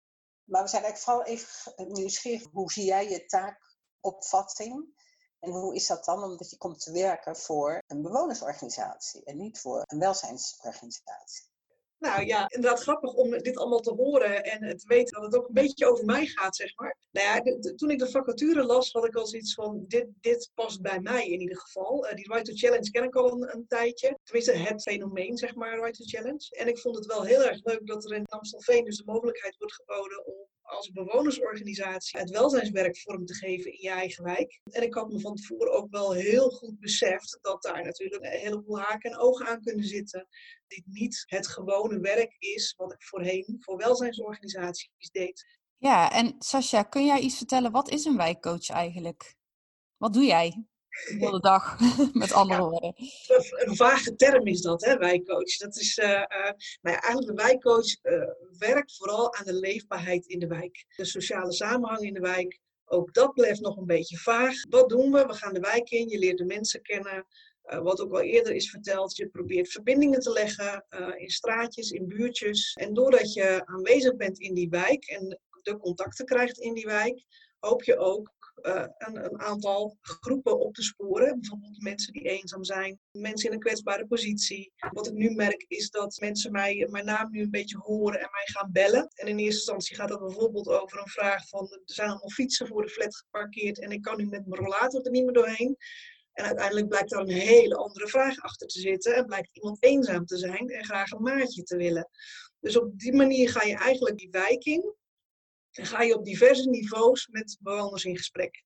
Maar 0.45 0.63
we 0.63 0.69
zijn 0.69 0.83
eigenlijk 0.83 0.99
vooral 0.99 1.25
even 1.25 1.93
nieuwsgierig. 1.93 2.47
Hoe 2.53 2.73
zie 2.73 2.85
jij 2.85 3.11
je 3.11 3.27
taakopvatting? 3.27 5.04
En 5.45 5.51
hoe 5.51 5.75
is 5.75 5.87
dat 5.87 6.05
dan 6.05 6.23
omdat 6.23 6.51
je 6.51 6.57
komt 6.57 6.81
te 6.81 6.93
werken 6.93 7.37
voor 7.37 7.83
een 7.87 8.03
bewonersorganisatie 8.03 9.25
en 9.25 9.37
niet 9.37 9.61
voor 9.61 9.83
een 9.87 9.99
welzijnsorganisatie? 9.99 11.53
Nou 11.99 12.27
ja, 12.27 12.49
inderdaad 12.49 12.83
grappig 12.83 13.13
om 13.13 13.31
dit 13.31 13.57
allemaal 13.57 13.81
te 13.81 13.95
horen 13.95 14.45
en 14.45 14.77
te 14.77 14.87
weten 14.87 15.15
dat 15.15 15.33
het 15.33 15.41
ook 15.41 15.49
een 15.49 15.55
beetje 15.55 15.91
over 15.91 16.05
mij 16.05 16.27
gaat, 16.27 16.57
zeg 16.57 16.77
maar. 16.77 16.97
Nou 17.11 17.27
ja, 17.27 17.59
toen 17.75 17.91
ik 17.91 17.99
de 17.99 18.11
vacature 18.11 18.65
las, 18.65 18.93
had 18.93 19.05
ik 19.05 19.15
al 19.15 19.27
zoiets 19.27 19.55
van, 19.55 19.85
dit, 19.89 20.07
dit 20.21 20.51
past 20.55 20.83
bij 20.83 21.01
mij 21.01 21.27
in 21.27 21.41
ieder 21.41 21.61
geval. 21.61 22.07
Uh, 22.07 22.15
die 22.15 22.33
Right 22.33 22.45
to 22.45 22.53
Challenge 22.55 22.91
ken 22.91 23.05
ik 23.05 23.15
al 23.15 23.33
een, 23.33 23.55
een, 23.55 23.67
tijdje. 23.67 24.19
Tenminste, 24.23 24.53
het 24.53 24.83
fenomeen, 24.83 25.37
zeg 25.37 25.55
maar, 25.55 25.75
Right 25.75 25.95
to 25.95 26.05
Challenge. 26.05 26.51
En 26.51 26.69
ik 26.69 26.79
vond 26.79 26.97
het 26.97 27.07
wel 27.07 27.23
heel 27.23 27.43
erg 27.43 27.65
leuk 27.65 27.87
dat 27.87 28.05
er 28.05 28.17
in 28.17 28.25
Amstelveen 28.25 28.85
dus 28.85 28.97
de 28.97 29.05
mogelijkheid 29.05 29.57
wordt 29.57 29.75
geboden 29.75 30.27
om 30.27 30.47
als 30.65 30.91
bewonersorganisatie 30.91 32.21
het 32.21 32.31
welzijnswerk 32.31 32.99
vorm 32.99 33.27
te 33.27 33.35
geven 33.35 33.73
in 33.73 33.81
je 33.81 33.91
eigen 33.91 34.25
wijk. 34.25 34.61
En 34.71 34.83
ik 34.83 34.95
had 34.95 35.11
me 35.11 35.21
van 35.21 35.35
tevoren 35.35 35.73
ook 35.73 35.91
wel 35.91 36.13
heel 36.13 36.51
goed 36.51 36.79
beseft 36.79 37.39
dat 37.41 37.63
daar 37.63 37.85
natuurlijk 37.85 38.25
een 38.25 38.41
heleboel 38.41 38.81
haken 38.81 39.11
en 39.11 39.19
ogen 39.19 39.47
aan 39.47 39.63
kunnen 39.63 39.85
zitten. 39.85 40.27
Dit 40.67 40.87
niet 40.87 41.25
het 41.27 41.49
gewone 41.49 42.01
werk 42.01 42.37
is 42.39 42.75
wat 42.77 42.93
ik 42.93 43.03
voorheen 43.03 43.57
voor 43.61 43.77
welzijnsorganisaties 43.77 45.11
deed. 45.13 45.47
Ja, 45.77 46.13
en 46.13 46.35
Sascha, 46.39 46.83
kun 46.83 47.05
jij 47.05 47.21
iets 47.21 47.37
vertellen? 47.37 47.73
Wat 47.73 47.91
is 47.91 48.05
een 48.05 48.17
wijkcoach 48.17 48.69
eigenlijk? 48.69 49.35
Wat 49.97 50.13
doe 50.13 50.25
jij? 50.25 50.67
De 50.95 51.17
hele 51.19 51.41
dag, 51.41 51.79
met 52.13 52.33
andere 52.33 52.63
ja, 52.63 52.69
woorden. 52.69 52.95
Een 53.65 53.77
vage 53.77 54.15
term 54.15 54.47
is 54.47 54.61
dat, 54.61 54.85
hè, 54.85 54.99
wijkcoach. 54.99 55.57
Dat 55.57 55.77
is, 55.77 55.99
uh, 55.99 56.25
eigenlijk 56.83 57.27
de 57.27 57.43
wijkcoach 57.43 58.03
uh, 58.03 58.29
werkt 58.59 58.97
vooral 58.97 59.35
aan 59.35 59.45
de 59.45 59.55
leefbaarheid 59.55 60.27
in 60.27 60.39
de 60.39 60.47
wijk. 60.47 60.85
De 60.97 61.05
sociale 61.05 61.53
samenhang 61.53 62.01
in 62.01 62.15
de 62.15 62.21
wijk, 62.21 62.61
ook 62.85 63.15
dat 63.15 63.35
blijft 63.35 63.61
nog 63.61 63.77
een 63.77 63.87
beetje 63.87 64.17
vaag. 64.17 64.55
Wat 64.69 64.89
doen 64.89 65.13
we? 65.13 65.27
We 65.27 65.35
gaan 65.35 65.55
de 65.55 65.61
wijk 65.61 65.91
in, 65.91 66.09
je 66.09 66.19
leert 66.19 66.39
de 66.39 66.45
mensen 66.45 66.83
kennen. 66.83 67.27
wat 67.65 68.01
ook 68.01 68.13
al 68.13 68.21
eerder 68.21 68.55
is 68.55 68.71
verteld, 68.71 69.17
je 69.17 69.29
probeert 69.29 69.69
verbindingen 69.69 70.21
te 70.21 70.33
leggen 70.33 70.85
in 71.17 71.31
straatjes, 71.31 71.91
in 71.91 72.09
buurtjes. 72.09 72.73
En 72.73 72.95
doordat 72.95 73.33
je 73.33 73.63
aanwezig 73.65 74.17
bent 74.17 74.39
in 74.39 74.55
die 74.55 74.69
wijk 74.69 75.05
en 75.05 75.39
de 75.65 75.77
contacten 75.79 76.25
krijgt 76.25 76.59
in 76.59 76.75
die 76.75 76.87
wijk, 76.87 77.25
hoop 77.65 77.83
je 77.83 77.97
ook 77.97 78.33
uh, 78.63 78.87
een, 78.99 79.25
een, 79.25 79.41
aantal 79.41 79.97
groepen 80.01 80.61
op 80.61 80.75
te 80.75 80.83
sporen. 80.83 81.41
Bijvoorbeeld 81.41 81.83
mensen 81.83 82.13
die 82.13 82.23
eenzaam 82.23 82.65
zijn, 82.65 82.99
mensen 83.11 83.49
in 83.49 83.55
een 83.55 83.61
kwetsbare 83.61 84.07
positie. 84.07 84.73
Wat 84.91 85.07
ik 85.07 85.13
nu 85.13 85.31
merk 85.31 85.65
is 85.69 85.91
dat 85.91 86.17
mensen 86.21 86.53
mij, 86.53 86.89
mijn 86.91 87.05
naam 87.05 87.31
nu 87.31 87.43
een 87.43 87.51
beetje 87.51 87.79
horen 87.79 88.21
en 88.21 88.29
mij 88.31 88.45
gaan 88.45 88.73
bellen. 88.73 89.09
En 89.15 89.27
in 89.27 89.39
eerste 89.39 89.59
instantie 89.59 89.97
gaat 89.97 90.11
het 90.11 90.19
bijvoorbeeld 90.19 90.69
over 90.69 90.99
een 90.99 91.09
vraag 91.09 91.49
van 91.49 91.65
er 91.71 91.81
zijn 91.85 92.09
allemaal 92.09 92.31
fietsen 92.31 92.67
voor 92.67 92.83
de 92.83 92.89
flat 92.89 93.17
geparkeerd 93.17 93.81
en 93.81 93.91
ik 93.91 94.03
kan 94.03 94.17
nu 94.17 94.27
met 94.27 94.47
mijn 94.47 94.63
rollator 94.63 95.05
er 95.05 95.11
niet 95.11 95.25
meer 95.25 95.35
doorheen. 95.35 95.77
En 96.33 96.45
uiteindelijk 96.45 96.89
blijkt 96.89 97.11
daar 97.11 97.21
een 97.21 97.29
hele 97.29 97.77
andere 97.77 98.09
vraag 98.09 98.41
achter 98.41 98.67
te 98.67 98.81
zitten. 98.81 99.15
En 99.15 99.27
blijkt 99.27 99.49
iemand 99.53 99.83
eenzaam 99.83 100.25
te 100.25 100.37
zijn 100.37 100.69
en 100.69 100.85
graag 100.85 101.11
een 101.11 101.23
maatje 101.23 101.63
te 101.63 101.77
willen. 101.77 102.09
Dus 102.61 102.77
op 102.77 102.99
die 102.99 103.15
manier 103.15 103.51
ga 103.51 103.63
je 103.63 103.77
eigenlijk 103.77 104.17
die 104.17 104.31
wijk 104.31 104.65
En 105.75 105.87
ga 105.87 106.03
je 106.03 106.19
op 106.19 106.25
diverse 106.25 106.69
niveaus 106.69 107.29
met 107.31 107.59
bewoners 107.61 108.05
in 108.05 108.17
gesprek. 108.17 108.65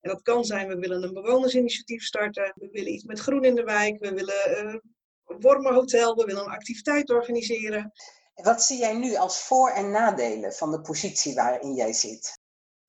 En 0.00 0.10
dat 0.10 0.22
kan 0.22 0.44
zijn, 0.44 0.68
we 0.68 0.76
willen 0.76 1.02
een 1.02 1.12
bewonersinitiatief 1.12 2.04
starten, 2.04 2.52
we 2.54 2.68
willen 2.70 2.92
iets 2.92 3.04
met 3.04 3.20
groen 3.20 3.44
in 3.44 3.54
de 3.54 3.64
wijk, 3.64 3.98
we 3.98 4.12
willen 4.12 4.66
uh, 4.66 4.80
een 5.26 5.40
wormenhotel, 5.40 6.14
we 6.14 6.24
willen 6.24 6.44
een 6.44 6.50
activiteit 6.50 7.10
organiseren. 7.10 7.92
Wat 8.34 8.62
zie 8.62 8.78
jij 8.78 8.94
nu 8.94 9.14
als 9.14 9.40
voor- 9.40 9.70
en 9.70 9.90
nadelen 9.90 10.52
van 10.52 10.70
de 10.70 10.80
positie 10.80 11.34
waarin 11.34 11.74
jij 11.74 11.92
zit? 11.92 12.38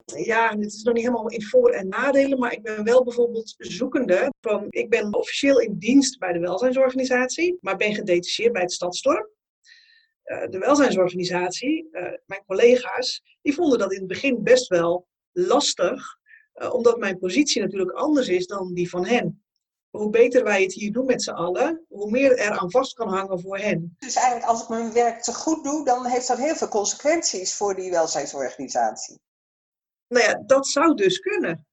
Ja, 0.06 0.50
het 0.50 0.74
is 0.74 0.84
nog 0.84 0.94
niet 0.94 1.04
helemaal 1.04 1.30
in 1.30 1.44
voor- 1.44 1.72
en 1.72 1.88
nadelen, 1.88 2.40
maar 2.40 2.54
ik 2.54 2.64
ben 2.64 2.84
wel 2.84 3.04
bijvoorbeeld 3.04 3.54
zoekende. 3.58 4.34
Van, 4.42 4.66
ik 4.70 4.90
ben 4.90 5.14
officieel 5.14 5.60
in 5.60 5.78
dienst 5.78 6.20
bij 6.20 6.34
de 6.34 6.40
welzijnsorganisatie, 6.40 7.58
maar 7.62 7.78
ben 7.78 7.96
gedetacheerd 7.96 8.54
bij 8.54 8.62
het 8.62 8.72
stadsdorp. 8.72 9.35
Eh, 10.26 10.50
de 10.50 10.58
welzijnsorganisatie, 10.58 11.88
uh, 11.92 12.12
mijn 12.26 12.44
collega's, 12.46 13.38
die 13.42 13.54
vonden 13.54 13.80
dat 13.80 13.92
in 13.92 14.00
het 14.00 14.08
begin 14.08 14.44
best 14.44 14.68
wel 14.68 15.08
lastig, 15.32 16.18
uh, 16.56 16.74
omdat 16.74 16.98
mijn 16.98 17.20
positie 17.20 17.62
natuurlijk 17.62 17.92
anders 17.92 18.28
is 18.28 18.48
dan 18.48 18.74
die 18.74 18.90
van 18.90 19.06
hen. 19.06 19.44
Hoe 19.90 20.10
beter 20.10 20.44
wij 20.44 20.62
het 20.62 20.74
hier 20.74 20.92
doen 20.92 21.06
met 21.06 21.24
z'n 21.24 21.32
allen, 21.32 21.86
hoe 21.88 22.12
meer 22.12 22.38
er 22.38 22.52
aan 22.52 22.72
vast 22.72 22.94
kan 22.94 23.08
hangen 23.08 23.40
voor 23.40 23.58
hen. 23.58 23.96
Dus 24.00 24.16
eigenlijk 24.16 24.48
als 24.48 24.62
ik 24.62 24.70
mijn 24.70 24.94
werk 24.94 25.22
te 25.22 25.34
goed 25.34 25.64
doe, 25.64 25.86
dan 25.86 26.06
heeft 26.06 26.28
dat 26.28 26.38
heel 26.38 26.56
veel 26.56 26.68
consequenties 26.68 27.56
voor 27.56 27.76
die 27.76 27.92
welzijnsorganisatie. 27.92 29.20
Nou 30.08 30.26
ja, 30.26 30.44
dat 30.46 30.68
zou 30.68 30.96
dus 30.96 31.20
kunnen. 31.20 31.68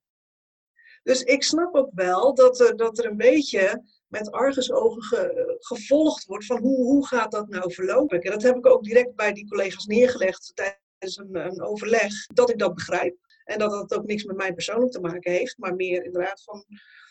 Dus 1.03 1.21
ik 1.21 1.43
snap 1.43 1.75
ook 1.75 1.89
wel 1.93 2.33
dat 2.33 2.59
er, 2.59 2.75
dat 2.75 2.97
er 2.97 3.05
een 3.05 3.17
beetje 3.17 3.83
met 4.13 4.31
argusogen 4.31 5.03
ge, 5.03 5.55
gevolgd 5.59 6.25
wordt 6.25 6.45
van 6.45 6.61
hoe, 6.61 6.85
hoe 6.85 7.07
gaat 7.07 7.31
dat 7.31 7.49
nou 7.49 7.73
verlopen. 7.73 8.21
En 8.21 8.31
dat 8.31 8.41
heb 8.41 8.55
ik 8.55 8.65
ook 8.65 8.83
direct 8.83 9.15
bij 9.15 9.33
die 9.33 9.47
collega's 9.47 9.85
neergelegd 9.85 10.51
tijdens 10.53 11.17
een, 11.17 11.35
een 11.35 11.61
overleg, 11.61 12.25
dat 12.25 12.49
ik 12.49 12.57
dat 12.57 12.75
begrijp. 12.75 13.15
En 13.43 13.59
dat 13.59 13.71
het 13.71 13.93
ook 13.93 14.05
niks 14.05 14.23
met 14.23 14.35
mij 14.35 14.53
persoonlijk 14.53 14.91
te 14.91 14.99
maken 14.99 15.31
heeft, 15.31 15.57
maar 15.57 15.75
meer 15.75 16.05
inderdaad 16.05 16.43
van 16.43 16.65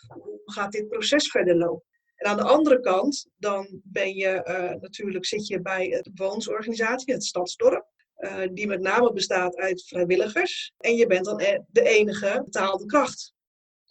hoe 0.09 0.41
gaat 0.45 0.73
dit 0.73 0.88
proces 0.88 1.31
verder 1.31 1.57
lopen. 1.57 1.87
En 2.17 2.31
aan 2.31 2.37
de 2.37 2.43
andere 2.43 2.81
kant, 2.81 3.27
dan 3.37 3.81
ben 3.83 4.15
je 4.15 4.47
uh, 4.49 4.81
natuurlijk, 4.81 5.27
zit 5.27 5.47
je 5.47 5.61
bij 5.61 5.88
de 5.88 6.11
bewonersorganisatie, 6.15 7.15
het 7.15 7.25
Stadsdorp. 7.25 7.87
Uh, 8.19 8.43
die 8.53 8.67
met 8.67 8.81
name 8.81 9.12
bestaat 9.12 9.57
uit 9.57 9.85
vrijwilligers. 9.87 10.73
En 10.79 10.95
je 10.95 11.07
bent 11.07 11.25
dan 11.25 11.41
e-, 11.41 11.59
de 11.69 11.83
enige 11.83 12.43
betaalde 12.45 12.87
kracht 12.87 13.35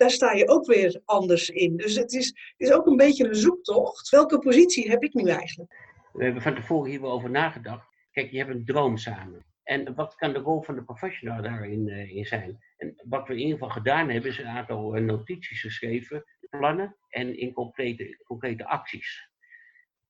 daar 0.02 0.12
sta 0.12 0.32
je 0.32 0.48
ook 0.48 0.66
weer 0.66 1.02
anders 1.06 1.50
in. 1.50 1.78
Dus 1.78 1.96
het 1.96 2.14
is, 2.14 2.28
het 2.28 2.68
is 2.68 2.72
ook 2.72 2.86
een 2.86 2.96
beetje 2.96 3.28
een 3.28 3.36
zoektocht. 3.36 4.10
Welke 4.10 4.40
positie 4.40 4.90
heb 4.90 5.04
ik 5.04 5.14
nu 5.14 5.30
eigenlijk? 5.30 5.90
We 6.14 6.24
hebben 6.24 6.42
van 6.42 6.56
tevoren 6.56 6.90
hier 6.90 7.04
over 7.04 7.30
nagedacht. 7.30 7.88
Kijk, 8.12 8.32
je 8.32 8.38
hebt 8.38 8.50
een 8.50 8.66
droom 8.66 8.98
samen. 8.98 9.46
En 9.64 9.96
wat 9.96 10.16
kan 10.16 10.34
de 10.34 10.40
rol 10.40 10.62
van 10.62 10.76
de 10.76 10.84
professional 10.84 11.42
daarin 11.42 11.88
uh, 11.88 12.16
in 12.16 12.26
zijn? 12.26 12.60
En 12.78 13.02
wat 13.10 13.28
we 13.28 13.34
in 13.34 13.40
ieder 13.40 13.54
geval 13.54 13.70
gedaan 13.70 14.10
hebben, 14.10 14.32
is 14.32 14.38
een 14.38 14.46
aantal 14.46 14.98
uh, 14.98 15.04
notities 15.04 15.62
geschreven, 15.62 16.24
plannen 16.50 16.96
en 17.10 17.38
in 17.38 17.54
concrete, 17.54 18.24
concrete 18.24 18.68
acties. 18.68 19.30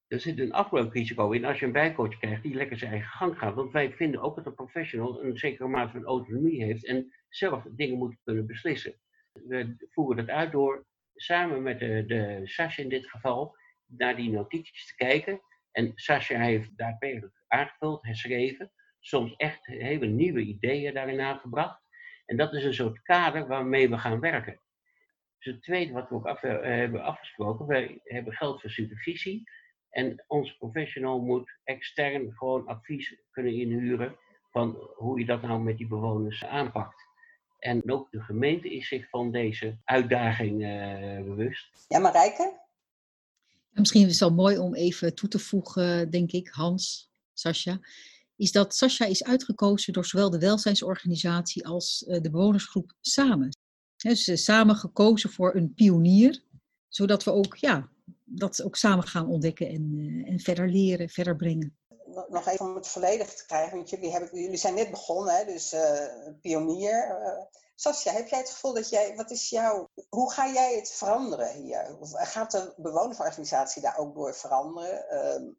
Er 0.07 0.19
zit 0.19 0.39
een 0.39 0.53
aflooprisico 0.53 1.31
in 1.31 1.45
als 1.45 1.59
je 1.59 1.65
een 1.65 1.71
bijcoach 1.71 2.17
krijgt 2.17 2.43
die 2.43 2.55
lekker 2.55 2.77
zijn 2.77 2.91
eigen 2.91 3.09
gang 3.09 3.37
gaat. 3.37 3.55
Want 3.55 3.71
wij 3.71 3.91
vinden 3.91 4.21
ook 4.21 4.35
dat 4.35 4.45
een 4.45 4.55
professional 4.55 5.23
een 5.23 5.37
zekere 5.37 5.67
mate 5.67 5.91
van 5.91 6.03
autonomie 6.03 6.63
heeft 6.63 6.85
en 6.85 7.13
zelf 7.29 7.63
dingen 7.69 7.97
moet 7.97 8.17
kunnen 8.23 8.45
beslissen. 8.45 8.93
We 9.33 9.87
voeren 9.89 10.17
het 10.17 10.29
uit 10.29 10.51
door 10.51 10.85
samen 11.15 11.61
met 11.61 11.79
de, 11.79 12.05
de 12.05 12.73
in 12.75 12.89
dit 12.89 13.09
geval 13.09 13.55
naar 13.85 14.15
die 14.15 14.29
notities 14.29 14.87
te 14.87 14.95
kijken. 14.95 15.41
En 15.71 15.91
Sascha 15.95 16.39
heeft 16.39 16.77
daadwerkelijk 16.77 17.43
aangevuld, 17.47 18.03
herschreven, 18.03 18.71
soms 18.99 19.35
echt 19.35 19.65
hele 19.65 20.05
nieuwe 20.05 20.41
ideeën 20.41 20.93
daarin 20.93 21.21
aangebracht. 21.21 21.81
En 22.25 22.37
dat 22.37 22.53
is 22.53 22.63
een 22.63 22.73
soort 22.73 23.01
kader 23.01 23.47
waarmee 23.47 23.89
we 23.89 23.97
gaan 23.97 24.19
werken. 24.19 24.61
Dus 25.37 25.53
het 25.53 25.63
tweede 25.63 25.93
wat 25.93 26.09
we 26.09 26.15
ook 26.15 26.27
uh, 26.27 26.61
hebben 26.61 27.03
afgesproken, 27.03 27.67
we 27.67 28.01
hebben 28.03 28.33
geld 28.33 28.61
voor 28.61 28.69
supervisie. 28.69 29.43
En 29.89 30.23
onze 30.27 30.57
professional 30.57 31.21
moet 31.21 31.59
extern 31.63 32.33
gewoon 32.33 32.67
advies 32.67 33.21
kunnen 33.31 33.53
inhuren 33.53 34.17
van 34.51 34.91
hoe 34.95 35.19
je 35.19 35.25
dat 35.25 35.41
nou 35.41 35.61
met 35.61 35.77
die 35.77 35.87
bewoners 35.87 36.45
aanpakt. 36.45 37.00
En 37.61 37.91
ook 37.91 38.11
de 38.11 38.21
gemeente 38.21 38.75
is 38.75 38.87
zich 38.87 39.09
van 39.09 39.31
deze 39.31 39.77
uitdaging 39.83 40.61
uh, 40.61 41.23
bewust. 41.23 41.85
Ja, 41.87 41.99
Marijke? 41.99 42.59
Misschien 43.69 44.05
is 44.05 44.11
het 44.11 44.19
wel 44.19 44.33
mooi 44.33 44.57
om 44.57 44.75
even 44.75 45.15
toe 45.15 45.29
te 45.29 45.39
voegen, 45.39 46.09
denk 46.09 46.31
ik, 46.31 46.47
Hans, 46.47 47.11
Sascha, 47.33 47.79
is 48.35 48.51
dat 48.51 48.75
Sascha 48.75 49.05
is 49.05 49.23
uitgekozen 49.23 49.93
door 49.93 50.05
zowel 50.05 50.29
de 50.29 50.39
welzijnsorganisatie 50.39 51.67
als 51.67 52.05
eh, 52.05 52.21
de 52.21 52.29
bewonersgroep 52.29 52.93
samen. 53.01 53.49
Dus 53.95 54.43
samen 54.43 54.75
gekozen 54.75 55.29
voor 55.29 55.55
een 55.55 55.73
pionier, 55.73 56.43
zodat 56.87 57.23
we 57.23 57.31
ook, 57.31 57.55
ja, 57.55 57.89
dat 58.23 58.63
ook 58.63 58.75
samen 58.75 59.07
gaan 59.07 59.27
ontdekken 59.27 59.69
en, 59.69 59.91
uh, 59.93 60.29
en 60.29 60.39
verder 60.39 60.69
leren, 60.69 61.09
verder 61.09 61.35
brengen. 61.35 61.75
Nog 62.29 62.47
even 62.47 62.65
om 62.65 62.75
het 62.75 62.87
volledig 62.87 63.33
te 63.33 63.45
krijgen, 63.45 63.75
want 63.77 63.89
jullie, 63.89 64.11
hebben, 64.11 64.41
jullie 64.41 64.57
zijn 64.57 64.73
net 64.73 64.91
begonnen, 64.91 65.35
hè, 65.35 65.45
dus 65.45 65.73
uh, 65.73 66.07
pionier. 66.41 67.17
Sascha, 67.75 68.11
heb 68.11 68.27
jij 68.27 68.39
het 68.39 68.49
gevoel 68.49 68.73
dat 68.73 68.89
jij, 68.89 69.15
wat 69.15 69.31
is 69.31 69.49
jouw, 69.49 69.89
hoe 70.09 70.31
ga 70.31 70.47
jij 70.47 70.75
het 70.75 70.91
veranderen 70.91 71.51
hier? 71.51 71.97
Gaat 72.11 72.51
de 72.51 72.73
bewonersorganisatie 72.77 73.81
daar 73.81 73.97
ook 73.97 74.15
door 74.15 74.35
veranderen? 74.35 75.09
Ehm, 75.09 75.51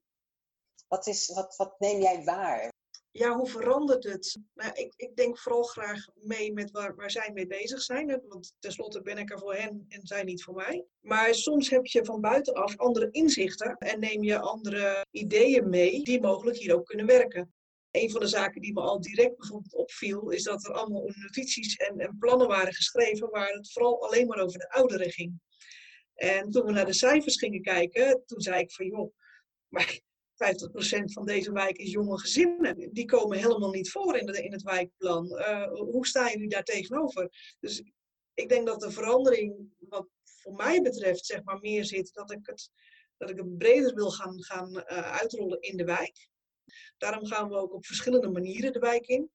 wat, 0.89 1.07
is, 1.07 1.29
wat, 1.29 1.57
wat 1.57 1.75
neem 1.79 2.01
jij 2.01 2.25
waar? 2.25 2.72
Ja, 3.15 3.37
hoe 3.37 3.49
verandert 3.49 4.05
het? 4.05 4.39
Nou, 4.55 4.73
ik, 4.75 4.93
ik 4.97 5.17
denk 5.17 5.39
vooral 5.39 5.63
graag 5.63 6.07
mee 6.15 6.53
met 6.53 6.71
waar, 6.71 6.95
waar 6.95 7.11
zij 7.11 7.31
mee 7.33 7.47
bezig 7.47 7.83
zijn. 7.83 8.23
Want 8.29 8.55
tenslotte 8.59 9.03
ben 9.03 9.19
ik 9.19 9.31
er 9.31 9.39
voor 9.39 9.55
hen 9.55 9.85
en 9.89 10.07
zij 10.07 10.23
niet 10.23 10.43
voor 10.43 10.55
mij. 10.55 10.85
Maar 11.01 11.35
soms 11.35 11.71
heb 11.71 11.87
je 11.87 12.05
van 12.05 12.21
buitenaf 12.21 12.77
andere 12.77 13.11
inzichten 13.11 13.77
en 13.77 14.01
neem 14.01 14.23
je 14.23 14.39
andere 14.39 15.07
ideeën 15.11 15.69
mee 15.69 16.03
die 16.03 16.21
mogelijk 16.21 16.57
hier 16.57 16.75
ook 16.75 16.87
kunnen 16.87 17.07
werken. 17.07 17.55
Een 17.91 18.11
van 18.11 18.21
de 18.21 18.27
zaken 18.27 18.61
die 18.61 18.73
me 18.73 18.81
al 18.81 19.01
direct 19.01 19.37
bijvoorbeeld 19.37 19.75
opviel, 19.75 20.31
is 20.31 20.43
dat 20.43 20.65
er 20.65 20.73
allemaal 20.73 21.11
notities 21.15 21.77
en, 21.77 21.99
en 21.99 22.17
plannen 22.19 22.49
waren 22.49 22.75
geschreven 22.75 23.31
waar 23.31 23.53
het 23.53 23.73
vooral 23.73 24.07
alleen 24.07 24.27
maar 24.27 24.41
over 24.41 24.59
de 24.59 24.71
ouderen 24.71 25.11
ging. 25.11 25.41
En 26.15 26.51
toen 26.51 26.65
we 26.65 26.73
naar 26.73 26.87
de 26.87 26.93
cijfers 26.93 27.39
gingen 27.39 27.63
kijken, 27.63 28.23
toen 28.27 28.41
zei 28.41 28.61
ik 28.61 28.73
van 28.73 28.87
joh, 28.87 29.15
maar 29.69 30.01
50% 30.33 31.05
van 31.05 31.27
deze 31.27 31.53
wijk 31.53 31.77
is 31.77 31.91
jonge 31.91 32.19
gezinnen. 32.19 32.93
Die 32.93 33.05
komen 33.05 33.39
helemaal 33.39 33.71
niet 33.71 33.91
voor 33.91 34.17
in, 34.17 34.27
de, 34.27 34.43
in 34.43 34.53
het 34.53 34.63
wijkplan. 34.63 35.27
Uh, 35.27 35.73
hoe 35.73 36.07
staan 36.07 36.31
jullie 36.31 36.49
daar 36.49 36.63
tegenover? 36.63 37.55
Dus 37.61 37.83
ik 38.35 38.49
denk 38.49 38.67
dat 38.67 38.81
de 38.81 38.91
verandering, 38.91 39.75
wat 39.79 40.09
voor 40.25 40.55
mij 40.55 40.83
betreft, 40.83 41.27
zeg 41.27 41.43
maar 41.43 41.59
meer 41.59 41.85
zit 41.85 42.13
dat 42.13 42.31
ik 42.31 42.47
het, 42.47 42.71
dat 43.17 43.31
ik 43.31 43.37
het 43.37 43.59
breder 43.59 43.95
wil 43.95 44.11
gaan, 44.11 44.43
gaan 44.43 44.77
uh, 44.77 44.83
uitrollen 45.19 45.61
in 45.61 45.77
de 45.77 45.85
wijk. 45.85 46.29
Daarom 46.99 47.27
gaan 47.27 47.49
we 47.49 47.57
ook 47.57 47.73
op 47.73 47.87
verschillende 47.87 48.31
manieren 48.31 48.73
de 48.73 48.79
wijk 48.79 49.07
in. 49.07 49.31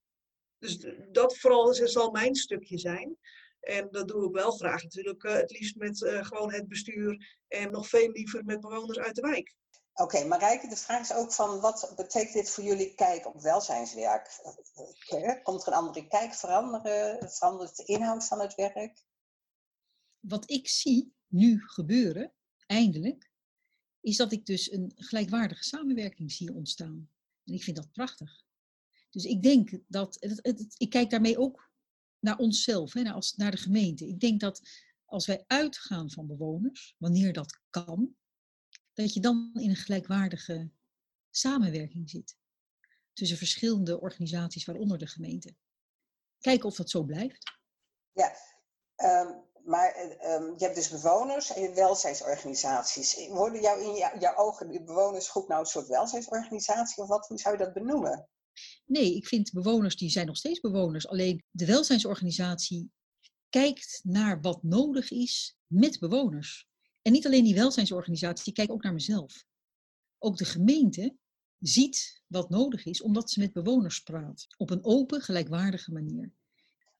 Dus 0.59 0.85
dat 1.11 1.37
vooral 1.37 1.73
zal 1.73 2.11
mijn 2.11 2.35
stukje 2.35 2.77
zijn. 2.77 3.17
En 3.59 3.87
dat 3.91 4.07
doe 4.07 4.27
ik 4.27 4.35
wel 4.35 4.51
graag 4.51 4.83
natuurlijk, 4.83 5.23
uh, 5.23 5.33
het 5.33 5.51
liefst 5.51 5.75
met 5.75 5.97
gewoon 6.21 6.51
het 6.53 6.67
bestuur 6.67 7.37
en 7.47 7.71
nog 7.71 7.87
veel 7.87 8.11
liever 8.11 8.45
met 8.45 8.59
bewoners 8.59 8.99
uit 8.99 9.15
de 9.15 9.21
wijk. 9.21 9.55
Oké, 9.99 10.15
okay, 10.15 10.27
Marijke, 10.27 10.67
de 10.67 10.75
vraag 10.75 11.01
is 11.01 11.13
ook 11.13 11.33
van 11.33 11.59
wat 11.59 11.93
betekent 11.95 12.33
dit 12.33 12.49
voor 12.49 12.63
jullie 12.63 12.93
kijk 12.93 13.25
op 13.25 13.41
welzijnswerk? 13.41 14.41
Komt 15.43 15.61
er 15.61 15.67
een 15.67 15.79
andere 15.79 16.07
kijk 16.07 16.33
veranderen? 16.33 17.29
Verandert 17.31 17.75
de 17.75 17.83
inhoud 17.83 18.25
van 18.25 18.39
het 18.39 18.55
werk? 18.55 19.03
Wat 20.19 20.49
ik 20.49 20.67
zie 20.67 21.13
nu 21.27 21.63
gebeuren, 21.65 22.33
eindelijk, 22.65 23.31
is 24.01 24.17
dat 24.17 24.31
ik 24.31 24.45
dus 24.45 24.71
een 24.71 24.91
gelijkwaardige 24.95 25.63
samenwerking 25.63 26.31
zie 26.31 26.53
ontstaan. 26.53 27.09
En 27.43 27.53
ik 27.53 27.63
vind 27.63 27.75
dat 27.75 27.91
prachtig. 27.91 28.43
Dus 29.09 29.23
ik 29.23 29.41
denk 29.41 29.79
dat, 29.87 30.17
het, 30.19 30.75
ik 30.77 30.89
kijk 30.89 31.09
daarmee 31.09 31.37
ook 31.37 31.69
naar 32.19 32.37
onszelf, 32.37 32.93
hè, 32.93 33.11
als, 33.11 33.35
naar 33.35 33.51
de 33.51 33.57
gemeente. 33.57 34.07
Ik 34.07 34.19
denk 34.19 34.39
dat 34.39 34.61
als 35.05 35.25
wij 35.25 35.43
uitgaan 35.47 36.11
van 36.11 36.27
bewoners, 36.27 36.95
wanneer 36.97 37.33
dat 37.33 37.59
kan, 37.69 38.15
dat 38.97 39.13
je 39.13 39.19
dan 39.19 39.51
in 39.53 39.69
een 39.69 39.75
gelijkwaardige 39.75 40.71
samenwerking 41.29 42.09
zit. 42.09 42.37
Tussen 43.13 43.37
verschillende 43.37 43.99
organisaties, 43.99 44.65
waaronder 44.65 44.97
de 44.97 45.07
gemeente. 45.07 45.55
Kijken 46.39 46.69
of 46.69 46.75
dat 46.75 46.89
zo 46.89 47.03
blijft. 47.03 47.43
Ja, 48.11 48.35
um, 48.95 49.43
maar 49.65 50.17
um, 50.23 50.53
je 50.57 50.63
hebt 50.63 50.75
dus 50.75 50.89
bewoners 50.89 51.53
en 51.53 51.75
welzijnsorganisaties. 51.75 53.27
Worden 53.27 53.61
jou 53.61 53.81
in 53.81 54.19
jouw 54.19 54.35
ogen 54.35 54.71
de 54.71 54.83
bewonersgroep 54.83 55.47
nou 55.47 55.59
een 55.59 55.65
soort 55.65 55.87
welzijnsorganisatie 55.87 57.03
of 57.03 57.09
wat? 57.09 57.27
Hoe 57.27 57.39
zou 57.39 57.57
je 57.57 57.63
dat 57.63 57.73
benoemen? 57.73 58.29
Nee, 58.85 59.15
ik 59.15 59.27
vind 59.27 59.51
bewoners, 59.51 59.95
die 59.95 60.09
zijn 60.09 60.25
nog 60.25 60.37
steeds 60.37 60.59
bewoners. 60.59 61.07
Alleen 61.07 61.43
de 61.51 61.65
welzijnsorganisatie 61.65 62.91
kijkt 63.49 63.99
naar 64.03 64.41
wat 64.41 64.63
nodig 64.63 65.11
is 65.11 65.57
met 65.67 65.99
bewoners. 65.99 66.66
En 67.07 67.13
niet 67.13 67.25
alleen 67.25 67.43
die 67.43 67.55
welzijnsorganisatie, 67.55 68.43
die 68.43 68.53
kijkt 68.53 68.71
ook 68.71 68.83
naar 68.83 68.93
mezelf. 68.93 69.45
Ook 70.17 70.37
de 70.37 70.45
gemeente 70.45 71.15
ziet 71.59 72.23
wat 72.27 72.49
nodig 72.49 72.85
is, 72.85 73.01
omdat 73.01 73.31
ze 73.31 73.39
met 73.39 73.53
bewoners 73.53 73.99
praat. 73.99 74.47
Op 74.57 74.69
een 74.69 74.85
open, 74.85 75.21
gelijkwaardige 75.21 75.91
manier. 75.91 76.33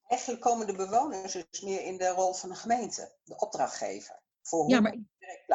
Eigenlijk 0.08 0.42
komen 0.42 0.68
de 0.68 0.76
bewoners 0.76 1.34
dus 1.34 1.62
meer 1.62 1.84
in 1.84 1.98
de 1.98 2.08
rol 2.08 2.34
van 2.34 2.50
de 2.50 2.56
gemeente, 2.56 3.16
de 3.24 3.36
opdrachtgever. 3.36 4.22
Voor 4.42 4.70
ja, 4.70 4.80
maar 4.80 4.98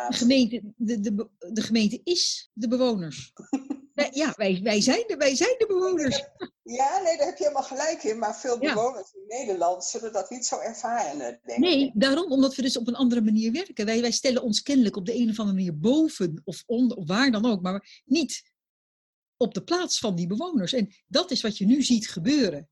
de 0.09 0.17
gemeente, 0.17 0.73
de, 0.77 1.01
de, 1.01 1.29
de 1.53 1.63
gemeente 1.63 2.01
is 2.05 2.51
de 2.53 2.69
bewoners. 2.69 3.33
ja, 4.11 4.33
wij, 4.37 4.61
wij, 4.63 4.81
zijn 4.81 5.05
de, 5.07 5.17
wij 5.17 5.37
zijn 5.37 5.55
de 5.59 5.67
bewoners. 5.67 6.25
Ja, 6.63 7.01
nee, 7.03 7.17
daar 7.17 7.27
heb 7.27 7.37
je 7.37 7.45
helemaal 7.45 7.63
gelijk 7.63 8.03
in. 8.03 8.19
Maar 8.19 8.37
veel 8.37 8.59
bewoners 8.59 9.13
in 9.13 9.25
Nederland 9.27 9.85
zullen 9.85 10.13
dat 10.13 10.31
niet 10.31 10.47
zo 10.47 10.59
ervaren, 10.59 11.19
denk 11.19 11.43
ik. 11.45 11.59
Nee, 11.59 11.91
daarom, 11.95 12.33
omdat 12.33 12.55
we 12.55 12.63
dus 12.63 12.77
op 12.77 12.89
een 12.89 12.95
andere 12.95 13.21
manier 13.21 13.53
werken. 13.53 13.87
Wij, 13.87 14.01
wij 14.01 14.11
stellen 14.11 14.43
ons 14.43 14.63
kennelijk 14.63 14.97
op 14.97 15.07
de 15.07 15.15
een 15.15 15.31
of 15.31 15.39
andere 15.39 15.57
manier 15.57 15.79
boven 15.79 16.41
of 16.45 16.63
onder, 16.67 16.97
of 16.97 17.07
waar 17.07 17.31
dan 17.31 17.47
ook, 17.47 17.63
maar 17.63 18.03
niet 18.05 18.51
op 19.37 19.55
de 19.55 19.65
plaats 19.65 19.99
van 19.99 20.15
die 20.15 20.27
bewoners. 20.27 20.73
En 20.73 20.95
dat 21.07 21.31
is 21.31 21.43
wat 21.43 21.59
je 21.59 21.67
nu 21.67 21.83
ziet 21.83 22.09
gebeuren. 22.09 22.69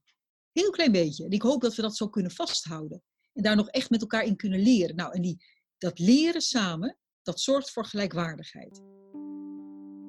Heel 0.52 0.70
klein 0.70 0.92
beetje. 0.92 1.24
En 1.24 1.30
ik 1.30 1.42
hoop 1.42 1.60
dat 1.60 1.74
we 1.74 1.82
dat 1.82 1.96
zo 1.96 2.08
kunnen 2.08 2.30
vasthouden. 2.30 3.02
En 3.32 3.42
daar 3.42 3.56
nog 3.56 3.68
echt 3.68 3.90
met 3.90 4.00
elkaar 4.00 4.24
in 4.24 4.36
kunnen 4.36 4.60
leren. 4.60 4.96
Nou, 4.96 5.12
en 5.12 5.22
die, 5.22 5.44
dat 5.78 5.98
leren 5.98 6.40
samen, 6.40 6.98
dat 7.22 7.40
zorgt 7.40 7.70
voor 7.70 7.84
gelijkwaardigheid. 7.84 8.80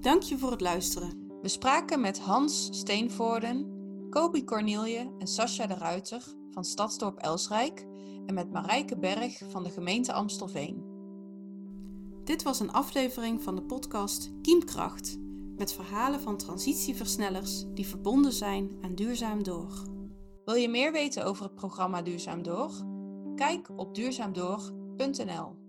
Dank 0.01 0.21
je 0.21 0.37
voor 0.37 0.51
het 0.51 0.61
luisteren. 0.61 1.29
We 1.41 1.47
spraken 1.47 2.01
met 2.01 2.19
Hans 2.19 2.67
Steenvoorden, 2.71 3.71
Kobi 4.09 4.43
Cornelie 4.43 5.11
en 5.19 5.27
Sascha 5.27 5.67
de 5.67 5.73
Ruiter 5.73 6.23
van 6.51 6.63
Stadsdorp 6.63 7.17
Elsrijk 7.17 7.85
en 8.25 8.33
met 8.33 8.51
Marijke 8.51 8.97
Berg 8.97 9.41
van 9.49 9.63
de 9.63 9.69
gemeente 9.69 10.13
Amstelveen. 10.13 10.83
Dit 12.23 12.43
was 12.43 12.59
een 12.59 12.71
aflevering 12.71 13.43
van 13.43 13.55
de 13.55 13.63
podcast 13.63 14.31
Kiemkracht 14.41 15.17
met 15.55 15.73
verhalen 15.73 16.21
van 16.21 16.37
transitieversnellers 16.37 17.65
die 17.73 17.87
verbonden 17.87 18.33
zijn 18.33 18.71
aan 18.81 18.95
Duurzaam 18.95 19.43
Door. 19.43 19.71
Wil 20.45 20.55
je 20.55 20.69
meer 20.69 20.91
weten 20.91 21.25
over 21.25 21.43
het 21.43 21.55
programma 21.55 22.01
Duurzaam 22.01 22.43
Door? 22.43 22.71
Kijk 23.35 23.69
op 23.75 23.95
duurzaamdoor.nl. 23.95 25.60